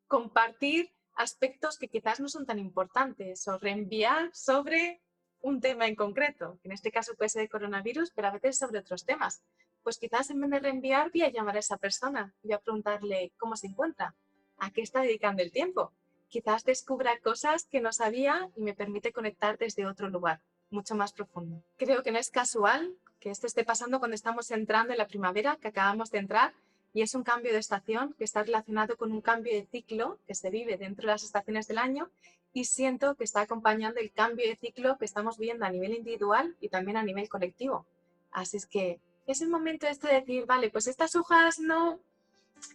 compartir 0.07 0.93
aspectos 1.15 1.77
que 1.77 1.89
quizás 1.89 2.21
no 2.21 2.29
son 2.29 2.45
tan 2.45 2.57
importantes 2.57 3.45
o 3.49 3.57
reenviar 3.57 4.33
sobre 4.33 5.01
un 5.41 5.59
tema 5.59 5.87
en 5.87 5.95
concreto, 5.95 6.57
en 6.63 6.71
este 6.71 6.89
caso 6.89 7.15
puede 7.15 7.29
ser 7.29 7.41
el 7.41 7.49
coronavirus, 7.49 8.11
pero 8.11 8.29
a 8.29 8.31
veces 8.31 8.57
sobre 8.57 8.79
otros 8.79 9.05
temas. 9.05 9.43
Pues 9.83 9.97
quizás 9.97 10.29
en 10.29 10.39
vez 10.39 10.51
de 10.51 10.59
reenviar 10.59 11.11
voy 11.11 11.23
a 11.23 11.29
llamar 11.29 11.57
a 11.57 11.59
esa 11.59 11.77
persona 11.77 12.33
y 12.43 12.47
voy 12.47 12.55
a 12.55 12.59
preguntarle 12.59 13.33
cómo 13.37 13.57
se 13.57 13.67
encuentra, 13.67 14.15
a 14.57 14.71
qué 14.71 14.81
está 14.81 15.01
dedicando 15.01 15.43
el 15.43 15.51
tiempo. 15.51 15.91
Quizás 16.29 16.63
descubra 16.63 17.19
cosas 17.19 17.65
que 17.65 17.81
no 17.81 17.91
sabía 17.91 18.49
y 18.55 18.61
me 18.61 18.73
permite 18.73 19.11
conectar 19.11 19.57
desde 19.57 19.85
otro 19.85 20.09
lugar, 20.09 20.41
mucho 20.71 20.95
más 20.95 21.13
profundo. 21.13 21.63
Creo 21.77 22.03
que 22.03 22.11
no 22.11 22.19
es 22.19 22.29
casual 22.29 22.95
que 23.19 23.29
esto 23.29 23.47
esté 23.47 23.63
pasando 23.63 23.99
cuando 23.99 24.15
estamos 24.15 24.49
entrando 24.51 24.93
en 24.93 24.97
la 24.97 25.07
primavera, 25.07 25.57
que 25.57 25.67
acabamos 25.67 26.09
de 26.11 26.19
entrar, 26.19 26.53
y 26.93 27.01
es 27.01 27.13
un 27.13 27.23
cambio 27.23 27.51
de 27.51 27.59
estación 27.59 28.13
que 28.17 28.23
está 28.23 28.43
relacionado 28.43 28.97
con 28.97 29.11
un 29.11 29.21
cambio 29.21 29.53
de 29.53 29.65
ciclo 29.65 30.19
que 30.27 30.35
se 30.35 30.49
vive 30.49 30.77
dentro 30.77 31.05
de 31.05 31.13
las 31.13 31.23
estaciones 31.23 31.67
del 31.67 31.77
año 31.77 32.09
y 32.51 32.65
siento 32.65 33.15
que 33.15 33.23
está 33.23 33.41
acompañando 33.41 33.99
el 33.99 34.11
cambio 34.11 34.47
de 34.47 34.55
ciclo 34.55 34.97
que 34.97 35.05
estamos 35.05 35.37
viendo 35.37 35.65
a 35.65 35.69
nivel 35.69 35.93
individual 35.93 36.55
y 36.59 36.69
también 36.69 36.97
a 36.97 37.03
nivel 37.03 37.29
colectivo. 37.29 37.85
Así 38.31 38.57
es 38.57 38.65
que 38.65 38.99
es 39.27 39.41
el 39.41 39.49
momento 39.49 39.87
este 39.87 40.07
de 40.07 40.15
decir, 40.15 40.45
vale, 40.47 40.71
pues 40.71 40.87
estas 40.87 41.15
hojas 41.15 41.59
no 41.59 41.99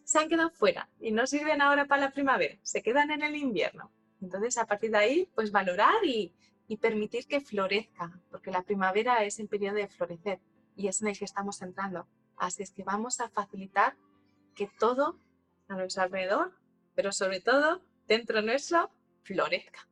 se 0.04 0.18
han 0.18 0.28
quedado 0.28 0.50
fuera 0.50 0.88
y 1.00 1.10
no 1.10 1.26
sirven 1.26 1.60
ahora 1.60 1.86
para 1.86 2.02
la 2.02 2.10
primavera, 2.12 2.56
se 2.62 2.82
quedan 2.82 3.10
en 3.10 3.22
el 3.22 3.34
invierno. 3.34 3.90
Entonces, 4.22 4.56
a 4.56 4.64
partir 4.64 4.90
de 4.90 4.98
ahí, 4.98 5.28
pues 5.34 5.50
valorar 5.50 6.04
y, 6.04 6.32
y 6.66 6.78
permitir 6.78 7.26
que 7.26 7.40
florezca, 7.40 8.21
porque 8.30 8.50
la 8.50 8.62
primavera 8.62 9.25
es 9.25 9.38
el 9.38 9.49
periodo 9.49 9.76
de 9.76 9.88
florecer 9.88 10.40
y 10.76 10.88
es 10.88 11.02
en 11.02 11.09
el 11.09 11.18
que 11.18 11.25
estamos 11.25 11.62
entrando. 11.62 12.06
Así 12.37 12.62
es 12.62 12.73
que 12.73 12.85
vamos 12.85 13.21
a 13.21 13.28
facilitar 13.28 13.97
que 14.54 14.68
todo 14.78 15.18
a 15.68 15.75
nuestro 15.76 16.02
alrededor, 16.02 16.52
pero 16.94 17.12
sobre 17.12 17.40
todo 17.40 17.83
dentro 18.06 18.42
nuestro, 18.42 18.90
florezca. 19.23 19.88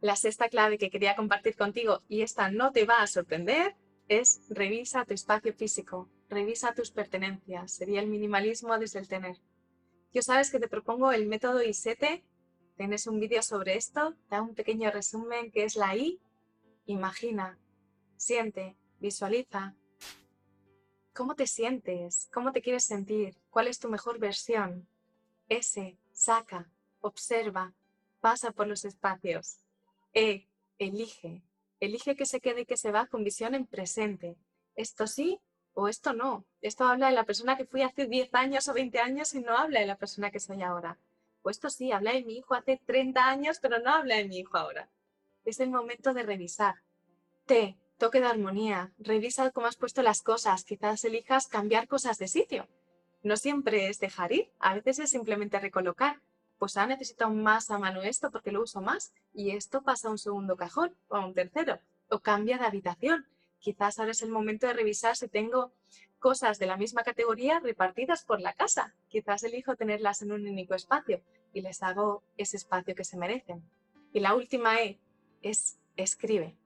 La 0.00 0.14
sexta 0.14 0.48
clave 0.48 0.78
que 0.78 0.90
quería 0.90 1.16
compartir 1.16 1.56
contigo, 1.56 2.02
y 2.08 2.22
esta 2.22 2.50
no 2.50 2.70
te 2.70 2.84
va 2.84 3.02
a 3.02 3.06
sorprender, 3.06 3.74
es 4.08 4.42
revisa 4.48 5.04
tu 5.04 5.14
espacio 5.14 5.52
físico, 5.52 6.08
revisa 6.28 6.74
tus 6.74 6.90
pertenencias. 6.90 7.72
Sería 7.72 8.00
el 8.00 8.06
minimalismo 8.06 8.78
desde 8.78 9.00
el 9.00 9.08
tener. 9.08 9.36
Yo 10.12 10.22
sabes 10.22 10.50
que 10.50 10.60
te 10.60 10.68
propongo 10.68 11.12
el 11.12 11.26
método 11.26 11.60
I7. 11.60 12.22
Tienes 12.76 13.06
un 13.06 13.18
vídeo 13.20 13.42
sobre 13.42 13.76
esto. 13.76 14.14
Da 14.30 14.42
un 14.42 14.54
pequeño 14.54 14.90
resumen 14.90 15.50
que 15.50 15.64
es 15.64 15.76
la 15.76 15.96
I. 15.96 16.20
Imagina, 16.86 17.58
siente, 18.16 18.76
visualiza, 19.00 19.74
¿Cómo 21.16 21.34
te 21.34 21.46
sientes? 21.46 22.28
¿Cómo 22.30 22.52
te 22.52 22.60
quieres 22.60 22.84
sentir? 22.84 23.38
¿Cuál 23.48 23.68
es 23.68 23.78
tu 23.78 23.88
mejor 23.88 24.18
versión? 24.18 24.86
S, 25.48 25.96
saca, 26.12 26.70
observa, 27.00 27.72
pasa 28.20 28.50
por 28.50 28.66
los 28.66 28.84
espacios. 28.84 29.60
E, 30.12 30.46
elige. 30.78 31.42
Elige 31.80 32.16
que 32.16 32.26
se 32.26 32.42
quede 32.42 32.60
y 32.60 32.66
que 32.66 32.76
se 32.76 32.92
va 32.92 33.06
con 33.06 33.24
visión 33.24 33.54
en 33.54 33.64
presente. 33.64 34.36
Esto 34.74 35.06
sí 35.06 35.40
o 35.72 35.88
esto 35.88 36.12
no. 36.12 36.44
Esto 36.60 36.84
habla 36.84 37.06
de 37.06 37.14
la 37.14 37.24
persona 37.24 37.56
que 37.56 37.64
fui 37.64 37.80
hace 37.80 38.06
10 38.06 38.34
años 38.34 38.68
o 38.68 38.74
20 38.74 38.98
años 38.98 39.32
y 39.32 39.40
no 39.40 39.56
habla 39.56 39.80
de 39.80 39.86
la 39.86 39.96
persona 39.96 40.30
que 40.30 40.38
soy 40.38 40.60
ahora. 40.60 40.98
O 41.46 41.50
esto 41.50 41.70
sí, 41.70 41.92
habla 41.92 42.12
de 42.12 42.24
mi 42.24 42.38
hijo 42.38 42.54
hace 42.54 42.80
30 42.86 43.28
años, 43.28 43.60
pero 43.62 43.78
no 43.78 43.90
habla 43.90 44.16
de 44.16 44.24
mi 44.24 44.38
hijo 44.38 44.56
ahora. 44.56 44.90
Es 45.44 45.60
el 45.60 45.70
momento 45.70 46.12
de 46.12 46.24
revisar. 46.24 46.74
T, 47.46 47.78
toque 47.98 48.18
de 48.18 48.26
armonía, 48.26 48.92
revisa 48.98 49.52
cómo 49.52 49.68
has 49.68 49.76
puesto 49.76 50.02
las 50.02 50.22
cosas, 50.22 50.64
quizás 50.64 51.04
elijas 51.04 51.46
cambiar 51.46 51.86
cosas 51.86 52.18
de 52.18 52.26
sitio. 52.26 52.66
No 53.22 53.36
siempre 53.36 53.86
es 53.88 54.00
dejar 54.00 54.32
ir, 54.32 54.50
a 54.58 54.74
veces 54.74 54.98
es 54.98 55.10
simplemente 55.10 55.60
recolocar. 55.60 56.20
pues 56.58 56.76
ahora 56.76 56.94
necesito 56.94 57.30
más 57.30 57.70
a 57.70 57.78
mano 57.78 58.02
esto 58.02 58.32
porque 58.32 58.50
lo 58.50 58.62
uso 58.62 58.80
más 58.80 59.12
y 59.32 59.52
esto 59.52 59.82
pasa 59.82 60.08
a 60.08 60.10
un 60.10 60.18
segundo 60.18 60.56
cajón 60.56 60.96
o 61.06 61.14
a 61.14 61.24
un 61.24 61.32
tercero 61.32 61.78
o 62.08 62.18
cambia 62.18 62.58
de 62.58 62.66
habitación. 62.66 63.28
Quizás 63.60 64.00
ahora 64.00 64.10
es 64.10 64.22
el 64.22 64.30
momento 64.30 64.66
de 64.66 64.72
revisar 64.72 65.14
si 65.16 65.28
tengo 65.28 65.72
cosas 66.18 66.58
de 66.58 66.66
la 66.66 66.76
misma 66.76 67.02
categoría 67.02 67.60
repartidas 67.60 68.24
por 68.24 68.40
la 68.40 68.52
casa. 68.52 68.94
Quizás 69.08 69.42
elijo 69.42 69.76
tenerlas 69.76 70.22
en 70.22 70.32
un 70.32 70.46
único 70.46 70.74
espacio 70.74 71.22
y 71.52 71.60
les 71.62 71.82
hago 71.82 72.22
ese 72.36 72.56
espacio 72.56 72.94
que 72.94 73.04
se 73.04 73.16
merecen. 73.16 73.62
Y 74.12 74.20
la 74.20 74.34
última 74.34 74.80
E 74.80 74.98
es 75.42 75.78
escribe, 75.96 76.56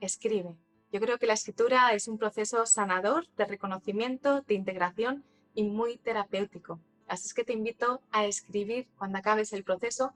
escribe. 0.00 0.56
Yo 0.90 1.00
creo 1.00 1.18
que 1.18 1.26
la 1.26 1.34
escritura 1.34 1.92
es 1.94 2.08
un 2.08 2.18
proceso 2.18 2.66
sanador 2.66 3.26
de 3.36 3.46
reconocimiento, 3.46 4.42
de 4.42 4.54
integración 4.54 5.24
y 5.54 5.64
muy 5.64 5.96
terapéutico. 5.96 6.80
Así 7.08 7.26
es 7.26 7.34
que 7.34 7.44
te 7.44 7.52
invito 7.52 8.02
a 8.10 8.26
escribir 8.26 8.88
cuando 8.96 9.18
acabes 9.18 9.52
el 9.52 9.64
proceso 9.64 10.14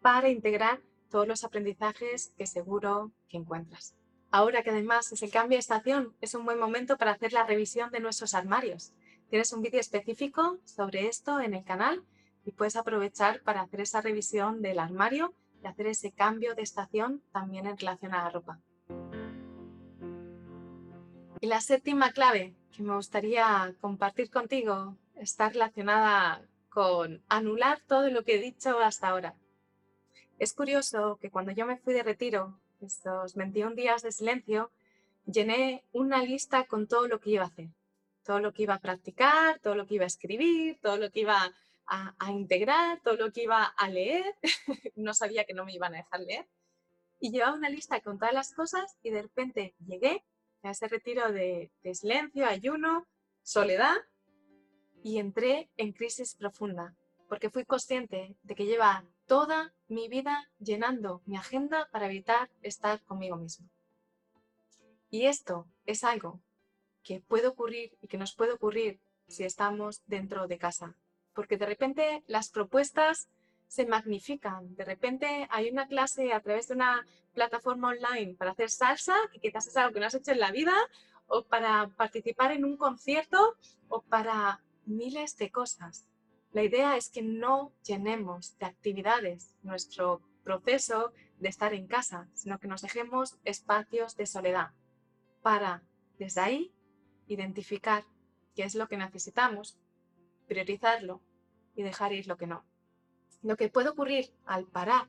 para 0.00 0.28
integrar 0.28 0.80
todos 1.10 1.26
los 1.26 1.44
aprendizajes 1.44 2.32
que 2.36 2.46
seguro 2.46 3.12
que 3.28 3.36
encuentras. 3.36 3.94
Ahora 4.32 4.62
que 4.62 4.70
además 4.70 5.10
es 5.10 5.22
el 5.24 5.32
cambio 5.32 5.56
de 5.56 5.60
estación, 5.60 6.14
es 6.20 6.34
un 6.34 6.44
buen 6.44 6.58
momento 6.58 6.96
para 6.96 7.10
hacer 7.10 7.32
la 7.32 7.44
revisión 7.44 7.90
de 7.90 7.98
nuestros 7.98 8.34
armarios. 8.34 8.92
Tienes 9.28 9.52
un 9.52 9.60
vídeo 9.60 9.80
específico 9.80 10.58
sobre 10.64 11.08
esto 11.08 11.40
en 11.40 11.52
el 11.52 11.64
canal 11.64 12.04
y 12.44 12.52
puedes 12.52 12.76
aprovechar 12.76 13.42
para 13.42 13.62
hacer 13.62 13.80
esa 13.80 14.00
revisión 14.00 14.62
del 14.62 14.78
armario 14.78 15.34
y 15.62 15.66
hacer 15.66 15.88
ese 15.88 16.12
cambio 16.12 16.54
de 16.54 16.62
estación 16.62 17.22
también 17.32 17.66
en 17.66 17.76
relación 17.76 18.14
a 18.14 18.22
la 18.22 18.30
ropa. 18.30 18.60
Y 21.40 21.46
la 21.48 21.60
séptima 21.60 22.12
clave 22.12 22.54
que 22.70 22.84
me 22.84 22.94
gustaría 22.94 23.74
compartir 23.80 24.30
contigo 24.30 24.96
está 25.16 25.48
relacionada 25.48 26.46
con 26.68 27.24
anular 27.28 27.80
todo 27.88 28.08
lo 28.10 28.22
que 28.22 28.36
he 28.36 28.40
dicho 28.40 28.78
hasta 28.78 29.08
ahora. 29.08 29.34
Es 30.38 30.54
curioso 30.54 31.18
que 31.20 31.30
cuando 31.30 31.50
yo 31.50 31.66
me 31.66 31.78
fui 31.78 31.94
de 31.94 32.04
retiro, 32.04 32.59
estos 32.82 33.34
21 33.34 33.74
días 33.74 34.02
de 34.02 34.12
silencio, 34.12 34.70
llené 35.26 35.84
una 35.92 36.22
lista 36.22 36.64
con 36.66 36.86
todo 36.86 37.08
lo 37.08 37.20
que 37.20 37.30
iba 37.30 37.44
a 37.44 37.48
hacer, 37.48 37.68
todo 38.24 38.40
lo 38.40 38.52
que 38.52 38.62
iba 38.62 38.74
a 38.74 38.80
practicar, 38.80 39.58
todo 39.60 39.74
lo 39.74 39.86
que 39.86 39.94
iba 39.94 40.04
a 40.04 40.08
escribir, 40.08 40.78
todo 40.80 40.96
lo 40.96 41.10
que 41.10 41.20
iba 41.20 41.52
a, 41.86 42.14
a 42.18 42.32
integrar, 42.32 43.00
todo 43.02 43.16
lo 43.16 43.32
que 43.32 43.42
iba 43.44 43.64
a 43.64 43.88
leer. 43.88 44.36
no 44.96 45.14
sabía 45.14 45.44
que 45.44 45.54
no 45.54 45.64
me 45.64 45.74
iban 45.74 45.94
a 45.94 45.98
dejar 45.98 46.20
leer. 46.20 46.46
Y 47.18 47.30
llevaba 47.30 47.54
una 47.54 47.68
lista 47.68 48.00
con 48.00 48.18
todas 48.18 48.34
las 48.34 48.52
cosas 48.54 48.96
y 49.02 49.10
de 49.10 49.22
repente 49.22 49.74
llegué 49.84 50.24
a 50.62 50.70
ese 50.70 50.88
retiro 50.88 51.32
de, 51.32 51.70
silencio, 51.94 52.46
ayuno, 52.46 53.06
soledad, 53.42 53.96
y 55.02 55.18
entré 55.18 55.70
en 55.76 55.92
crisis 55.92 56.34
profunda, 56.34 56.94
porque 57.28 57.50
fui 57.50 57.64
consciente 57.64 58.36
de 58.42 58.54
que 58.54 58.66
lleva 58.66 59.04
toda 59.30 59.72
mi 59.86 60.08
vida 60.08 60.50
llenando 60.58 61.22
mi 61.24 61.36
agenda 61.36 61.88
para 61.92 62.06
evitar 62.06 62.50
estar 62.62 63.00
conmigo 63.04 63.36
mismo. 63.36 63.68
Y 65.08 65.26
esto 65.26 65.68
es 65.86 66.02
algo 66.02 66.40
que 67.04 67.20
puede 67.20 67.46
ocurrir 67.46 67.96
y 68.02 68.08
que 68.08 68.18
nos 68.18 68.34
puede 68.34 68.54
ocurrir 68.54 68.98
si 69.28 69.44
estamos 69.44 70.02
dentro 70.08 70.48
de 70.48 70.58
casa, 70.58 70.96
porque 71.32 71.56
de 71.56 71.66
repente 71.66 72.24
las 72.26 72.50
propuestas 72.50 73.28
se 73.68 73.86
magnifican. 73.86 74.74
De 74.74 74.84
repente 74.84 75.46
hay 75.50 75.70
una 75.70 75.86
clase 75.86 76.32
a 76.32 76.40
través 76.40 76.66
de 76.66 76.74
una 76.74 77.06
plataforma 77.32 77.90
online 77.90 78.34
para 78.34 78.50
hacer 78.50 78.68
salsa, 78.68 79.14
que 79.32 79.38
quizás 79.38 79.68
es 79.68 79.76
algo 79.76 79.92
que 79.92 80.00
no 80.00 80.06
has 80.06 80.14
hecho 80.14 80.32
en 80.32 80.40
la 80.40 80.50
vida, 80.50 80.74
o 81.28 81.44
para 81.44 81.86
participar 81.90 82.50
en 82.50 82.64
un 82.64 82.76
concierto, 82.76 83.54
o 83.88 84.02
para 84.02 84.60
miles 84.86 85.36
de 85.36 85.52
cosas. 85.52 86.09
La 86.52 86.64
idea 86.64 86.96
es 86.96 87.10
que 87.10 87.22
no 87.22 87.72
llenemos 87.84 88.58
de 88.58 88.66
actividades 88.66 89.54
nuestro 89.62 90.20
proceso 90.42 91.12
de 91.38 91.48
estar 91.48 91.74
en 91.74 91.86
casa, 91.86 92.28
sino 92.34 92.58
que 92.58 92.66
nos 92.66 92.82
dejemos 92.82 93.38
espacios 93.44 94.16
de 94.16 94.26
soledad 94.26 94.70
para, 95.42 95.84
desde 96.18 96.40
ahí, 96.40 96.74
identificar 97.28 98.04
qué 98.54 98.64
es 98.64 98.74
lo 98.74 98.88
que 98.88 98.96
necesitamos, 98.96 99.78
priorizarlo 100.48 101.22
y 101.76 101.84
dejar 101.84 102.12
ir 102.12 102.26
lo 102.26 102.36
que 102.36 102.48
no. 102.48 102.64
Lo 103.42 103.56
que 103.56 103.68
puede 103.68 103.90
ocurrir 103.90 104.32
al 104.44 104.66
parar 104.66 105.06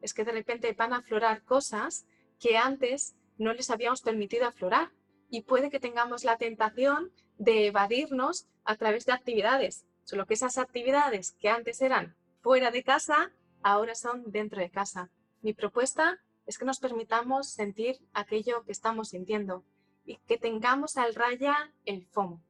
es 0.00 0.12
que 0.12 0.24
de 0.24 0.32
repente 0.32 0.72
van 0.72 0.92
a 0.92 0.98
aflorar 0.98 1.44
cosas 1.44 2.04
que 2.40 2.56
antes 2.58 3.14
no 3.38 3.52
les 3.52 3.70
habíamos 3.70 4.02
permitido 4.02 4.46
aflorar 4.46 4.90
y 5.30 5.42
puede 5.42 5.70
que 5.70 5.78
tengamos 5.78 6.24
la 6.24 6.36
tentación 6.36 7.12
de 7.38 7.68
evadirnos 7.68 8.48
a 8.64 8.76
través 8.76 9.06
de 9.06 9.12
actividades, 9.12 9.86
solo 10.04 10.26
que 10.26 10.34
esas 10.34 10.58
actividades 10.58 11.32
que 11.40 11.48
antes 11.48 11.80
eran 11.82 12.16
fuera 12.40 12.70
de 12.70 12.82
casa, 12.82 13.32
ahora 13.62 13.94
son 13.94 14.30
dentro 14.30 14.60
de 14.60 14.70
casa. 14.70 15.10
Mi 15.42 15.52
propuesta 15.52 16.20
es 16.46 16.58
que 16.58 16.64
nos 16.64 16.80
permitamos 16.80 17.48
sentir 17.48 18.00
aquello 18.12 18.64
que 18.64 18.72
estamos 18.72 19.10
sintiendo 19.10 19.64
y 20.04 20.16
que 20.26 20.38
tengamos 20.38 20.96
al 20.96 21.14
raya 21.14 21.72
el 21.84 22.06
FOMO. 22.06 22.42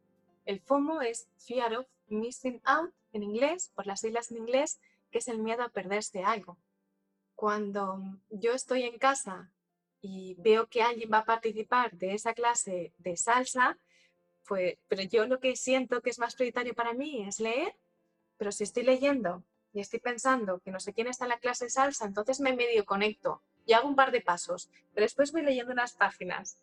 El 0.47 0.61
FOMO 0.61 1.03
es 1.03 1.29
Fear 1.39 1.77
of 1.77 1.87
Missing 2.09 2.61
Out 2.65 2.95
en 3.13 3.23
inglés, 3.23 3.73
por 3.75 3.87
las 3.87 4.01
siglas 4.01 4.31
en 4.31 4.39
inglés, 4.39 4.81
que 5.11 5.19
es 5.19 5.29
el 5.29 5.39
miedo 5.39 5.63
a 5.63 5.69
perderse 5.69 6.23
algo. 6.23 6.59
Cuando 7.35 8.01
yo 8.31 8.53
estoy 8.53 8.85
en 8.85 8.99
casa 8.99 9.53
y 10.01 10.35
veo 10.39 10.69
que 10.69 10.83
alguien 10.83 11.11
va 11.13 11.19
a 11.19 11.25
participar 11.25 11.93
de 11.93 12.15
esa 12.15 12.35
clase 12.35 12.95
de 12.99 13.17
salsa, 13.17 13.79
pues, 14.47 14.77
pero 14.89 15.03
yo 15.03 15.27
lo 15.27 15.41
que 15.41 15.57
siento 15.57 16.03
que 16.03 16.11
es 16.11 16.19
más 16.19 16.35
prioritario 16.35 16.75
para 16.75 16.95
mí 16.95 17.27
es 17.27 17.41
leer, 17.41 17.77
pero 18.37 18.53
si 18.53 18.65
estoy 18.65 18.83
leyendo 18.83 19.45
y 19.73 19.81
estoy 19.81 20.01
pensando 20.01 20.61
que 20.61 20.71
no 20.71 20.81
sé 20.81 20.93
quién 20.93 21.07
está 21.07 21.25
en 21.25 21.31
la 21.31 21.39
clase 21.39 21.67
de 21.67 21.71
salsa, 21.71 22.07
entonces 22.07 22.41
me 22.41 22.55
medio 22.55 22.85
conecto 22.85 23.43
y 23.67 23.73
hago 23.73 23.89
un 23.89 23.97
par 23.97 24.11
de 24.11 24.21
pasos, 24.21 24.71
pero 24.95 25.05
después 25.05 25.33
voy 25.33 25.43
leyendo 25.43 25.73
unas 25.73 25.93
páginas 25.93 26.59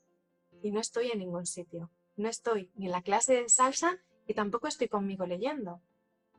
y 0.61 0.71
no 0.71 0.79
estoy 0.79 1.11
en 1.11 1.19
ningún 1.19 1.45
sitio. 1.45 1.89
No 2.15 2.29
estoy 2.29 2.71
ni 2.75 2.87
en 2.87 2.91
la 2.91 3.03
clase 3.03 3.35
de 3.35 3.49
salsa 3.49 3.99
y 4.25 4.33
tampoco 4.33 4.67
estoy 4.67 4.87
conmigo 4.87 5.25
leyendo. 5.25 5.81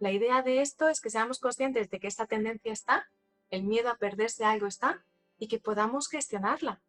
La 0.00 0.12
idea 0.12 0.42
de 0.42 0.60
esto 0.60 0.88
es 0.88 1.00
que 1.00 1.10
seamos 1.10 1.40
conscientes 1.40 1.88
de 1.90 2.00
que 2.00 2.08
esta 2.08 2.26
tendencia 2.26 2.72
está, 2.72 3.08
el 3.50 3.64
miedo 3.64 3.88
a 3.88 3.96
perderse 3.96 4.44
algo 4.44 4.66
está, 4.66 5.04
y 5.38 5.48
que 5.48 5.58
podamos 5.58 6.08
gestionarla, 6.08 6.80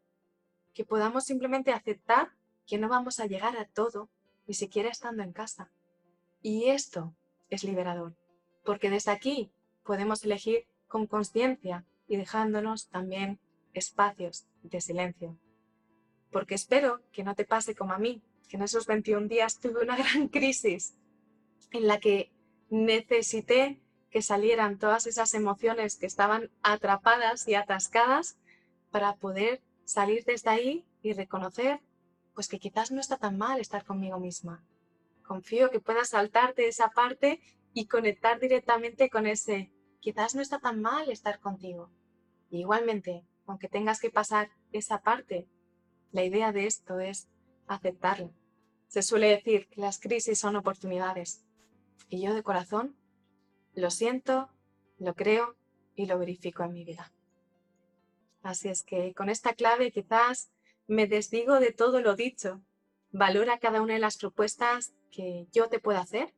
que 0.73 0.83
podamos 0.83 1.25
simplemente 1.25 1.71
aceptar 1.71 2.31
que 2.65 2.77
no 2.77 2.89
vamos 2.89 3.19
a 3.19 3.25
llegar 3.25 3.57
a 3.57 3.65
todo, 3.65 4.09
ni 4.49 4.55
siquiera 4.55 4.89
estando 4.89 5.21
en 5.21 5.31
casa. 5.31 5.71
Y 6.41 6.69
esto 6.69 7.15
es 7.51 7.63
liberador, 7.63 8.15
porque 8.65 8.89
desde 8.89 9.11
aquí 9.11 9.51
podemos 9.85 10.23
elegir 10.23 10.65
con 10.87 11.05
conciencia 11.05 11.85
y 12.07 12.17
dejándonos 12.17 12.89
también 12.89 13.39
espacios 13.73 14.47
de 14.63 14.81
silencio. 14.81 15.37
Porque 16.31 16.55
espero 16.55 17.03
que 17.11 17.23
no 17.23 17.35
te 17.35 17.45
pase 17.45 17.75
como 17.75 17.93
a 17.93 17.99
mí, 17.99 18.23
que 18.49 18.57
en 18.57 18.63
esos 18.63 18.87
21 18.87 19.27
días 19.27 19.59
tuve 19.59 19.83
una 19.83 19.95
gran 20.03 20.29
crisis 20.29 20.95
en 21.69 21.85
la 21.85 21.99
que 21.99 22.31
necesité 22.71 23.79
que 24.09 24.23
salieran 24.23 24.79
todas 24.79 25.05
esas 25.05 25.35
emociones 25.35 25.95
que 25.95 26.07
estaban 26.07 26.49
atrapadas 26.63 27.47
y 27.47 27.53
atascadas 27.53 28.39
para 28.89 29.15
poder 29.17 29.61
salir 29.85 30.25
desde 30.25 30.49
ahí 30.49 30.85
y 31.03 31.13
reconocer 31.13 31.81
pues 32.39 32.47
que 32.47 32.57
quizás 32.57 32.89
no 32.89 33.01
está 33.01 33.17
tan 33.17 33.37
mal 33.37 33.59
estar 33.59 33.83
conmigo 33.83 34.17
misma. 34.17 34.63
Confío 35.23 35.69
que 35.69 35.81
puedas 35.81 36.11
saltarte 36.11 36.69
esa 36.69 36.87
parte 36.87 37.41
y 37.73 37.87
conectar 37.87 38.39
directamente 38.39 39.09
con 39.09 39.27
ese 39.27 39.73
quizás 39.99 40.35
no 40.35 40.41
está 40.41 40.57
tan 40.57 40.79
mal 40.79 41.09
estar 41.09 41.41
contigo. 41.41 41.91
igualmente, 42.49 43.25
aunque 43.45 43.67
tengas 43.67 43.99
que 43.99 44.09
pasar 44.09 44.51
esa 44.71 45.01
parte, 45.01 45.49
la 46.13 46.23
idea 46.23 46.53
de 46.53 46.65
esto 46.65 47.01
es 47.01 47.27
aceptarlo. 47.67 48.33
Se 48.87 49.01
suele 49.01 49.27
decir 49.27 49.67
que 49.67 49.81
las 49.81 49.99
crisis 49.99 50.39
son 50.39 50.55
oportunidades 50.55 51.45
y 52.07 52.21
yo 52.21 52.33
de 52.33 52.41
corazón 52.41 52.95
lo 53.73 53.91
siento, 53.91 54.47
lo 54.97 55.13
creo 55.13 55.57
y 55.93 56.05
lo 56.05 56.17
verifico 56.17 56.63
en 56.63 56.71
mi 56.71 56.85
vida. 56.85 57.11
Así 58.43 58.69
es 58.69 58.81
que 58.81 59.13
con 59.13 59.27
esta 59.27 59.51
clave 59.55 59.91
quizás 59.91 60.53
me 60.89 61.05
desdigo 61.05 61.59
de 61.59 61.71
todo 61.71 62.01
lo 62.01 62.15
dicho. 62.15 62.61
Valora 63.11 63.59
cada 63.59 63.81
una 63.81 63.93
de 63.93 63.99
las 63.99 64.17
propuestas 64.17 64.91
que 65.11 65.45
yo 65.53 65.69
te 65.69 65.79
pueda 65.79 66.01
hacer 66.01 66.33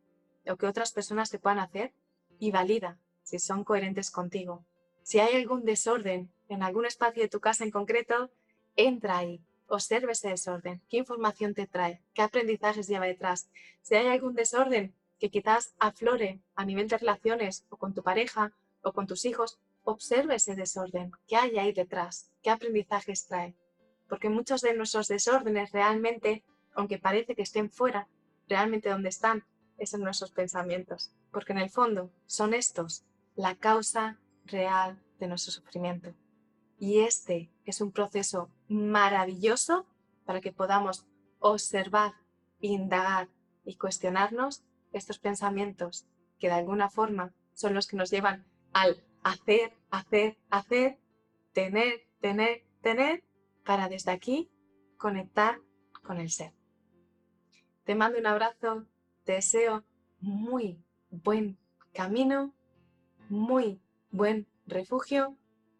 o 0.45 0.57
que 0.57 0.67
otras 0.67 0.91
personas 0.91 1.29
te 1.29 1.39
puedan 1.39 1.59
hacer 1.59 1.93
y 2.37 2.51
valida 2.51 2.99
si 3.23 3.39
son 3.39 3.63
coherentes 3.63 4.11
contigo. 4.11 4.65
Si 5.03 5.19
hay 5.19 5.37
algún 5.37 5.63
desorden 5.63 6.33
en 6.49 6.63
algún 6.63 6.85
espacio 6.85 7.23
de 7.23 7.29
tu 7.29 7.39
casa 7.39 7.63
en 7.63 7.71
concreto, 7.71 8.29
entra 8.75 9.19
ahí, 9.19 9.41
observa 9.67 10.11
ese 10.11 10.27
desorden, 10.27 10.81
qué 10.89 10.97
información 10.97 11.53
te 11.53 11.65
trae, 11.65 12.01
qué 12.13 12.21
aprendizajes 12.21 12.89
lleva 12.89 13.05
detrás. 13.05 13.49
Si 13.81 13.95
hay 13.95 14.07
algún 14.07 14.35
desorden, 14.35 14.93
que 15.17 15.29
quizás 15.29 15.73
aflore 15.79 16.41
a 16.55 16.65
nivel 16.65 16.89
de 16.89 16.97
relaciones 16.97 17.65
o 17.69 17.77
con 17.77 17.93
tu 17.93 18.03
pareja 18.03 18.51
o 18.81 18.91
con 18.91 19.07
tus 19.07 19.23
hijos, 19.23 19.59
observe 19.85 20.35
ese 20.35 20.55
desorden, 20.55 21.13
qué 21.25 21.37
hay 21.37 21.57
ahí 21.57 21.71
detrás, 21.71 22.29
qué 22.41 22.49
aprendizajes 22.49 23.27
trae. 23.27 23.55
Porque 24.11 24.29
muchos 24.29 24.59
de 24.59 24.73
nuestros 24.73 25.07
desórdenes 25.07 25.71
realmente, 25.71 26.43
aunque 26.73 26.99
parece 26.99 27.33
que 27.33 27.43
estén 27.43 27.71
fuera, 27.71 28.09
realmente 28.49 28.89
donde 28.89 29.07
están 29.07 29.45
es 29.77 29.93
en 29.93 30.01
nuestros 30.01 30.31
pensamientos. 30.31 31.13
Porque 31.31 31.53
en 31.53 31.59
el 31.59 31.69
fondo 31.69 32.11
son 32.25 32.53
estos 32.53 33.05
la 33.37 33.55
causa 33.55 34.19
real 34.43 35.01
de 35.17 35.29
nuestro 35.29 35.53
sufrimiento. 35.53 36.13
Y 36.77 36.99
este 36.99 37.53
es 37.63 37.79
un 37.79 37.93
proceso 37.93 38.49
maravilloso 38.67 39.85
para 40.25 40.41
que 40.41 40.51
podamos 40.51 41.07
observar, 41.39 42.15
indagar 42.59 43.29
y 43.63 43.77
cuestionarnos 43.77 44.61
estos 44.91 45.19
pensamientos 45.19 46.05
que 46.37 46.47
de 46.47 46.55
alguna 46.55 46.89
forma 46.89 47.33
son 47.53 47.73
los 47.75 47.87
que 47.87 47.95
nos 47.95 48.11
llevan 48.11 48.45
al 48.73 49.01
hacer, 49.23 49.71
hacer, 49.89 50.37
hacer, 50.49 50.99
tener, 51.53 52.01
tener, 52.19 52.65
tener, 52.81 53.23
para 53.65 53.89
desde 53.89 54.11
aquí 54.11 54.49
conectar 54.97 55.59
con 56.03 56.19
el 56.19 56.29
ser. 56.29 56.53
Te 57.83 57.95
mando 57.95 58.19
un 58.19 58.27
abrazo, 58.27 58.85
te 59.23 59.33
deseo 59.33 59.83
muy 60.19 60.79
buen 61.09 61.57
camino, 61.93 62.53
muy 63.29 63.81
buen 64.11 64.47
refugio 64.65 65.35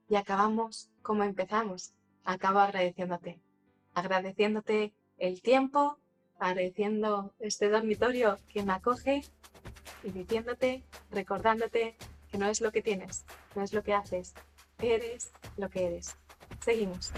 y 0.10 0.16
acabamos 0.16 0.90
como 1.02 1.24
empezamos. 1.24 1.94
Acabo 2.24 2.60
agradeciéndote, 2.60 3.40
agradeciéndote 3.94 4.94
el 5.18 5.42
tiempo, 5.42 5.98
agradeciendo 6.40 7.34
este 7.40 7.70
dormitorio 7.70 8.38
que 8.52 8.64
me 8.64 8.74
acoge 8.74 9.24
y 10.04 10.10
diciéndote, 10.12 10.84
recordándote 11.12 11.96
que 12.32 12.38
no 12.38 12.48
es 12.48 12.62
lo 12.62 12.72
que 12.72 12.82
tienes, 12.82 13.26
no 13.56 13.62
es 13.62 13.74
lo 13.74 13.84
que 13.84 13.94
haces, 13.94 14.34
eres 14.80 15.32
lo 15.58 15.70
que 15.70 15.88
eres. 15.88 16.16
Seguimos. 16.60 17.12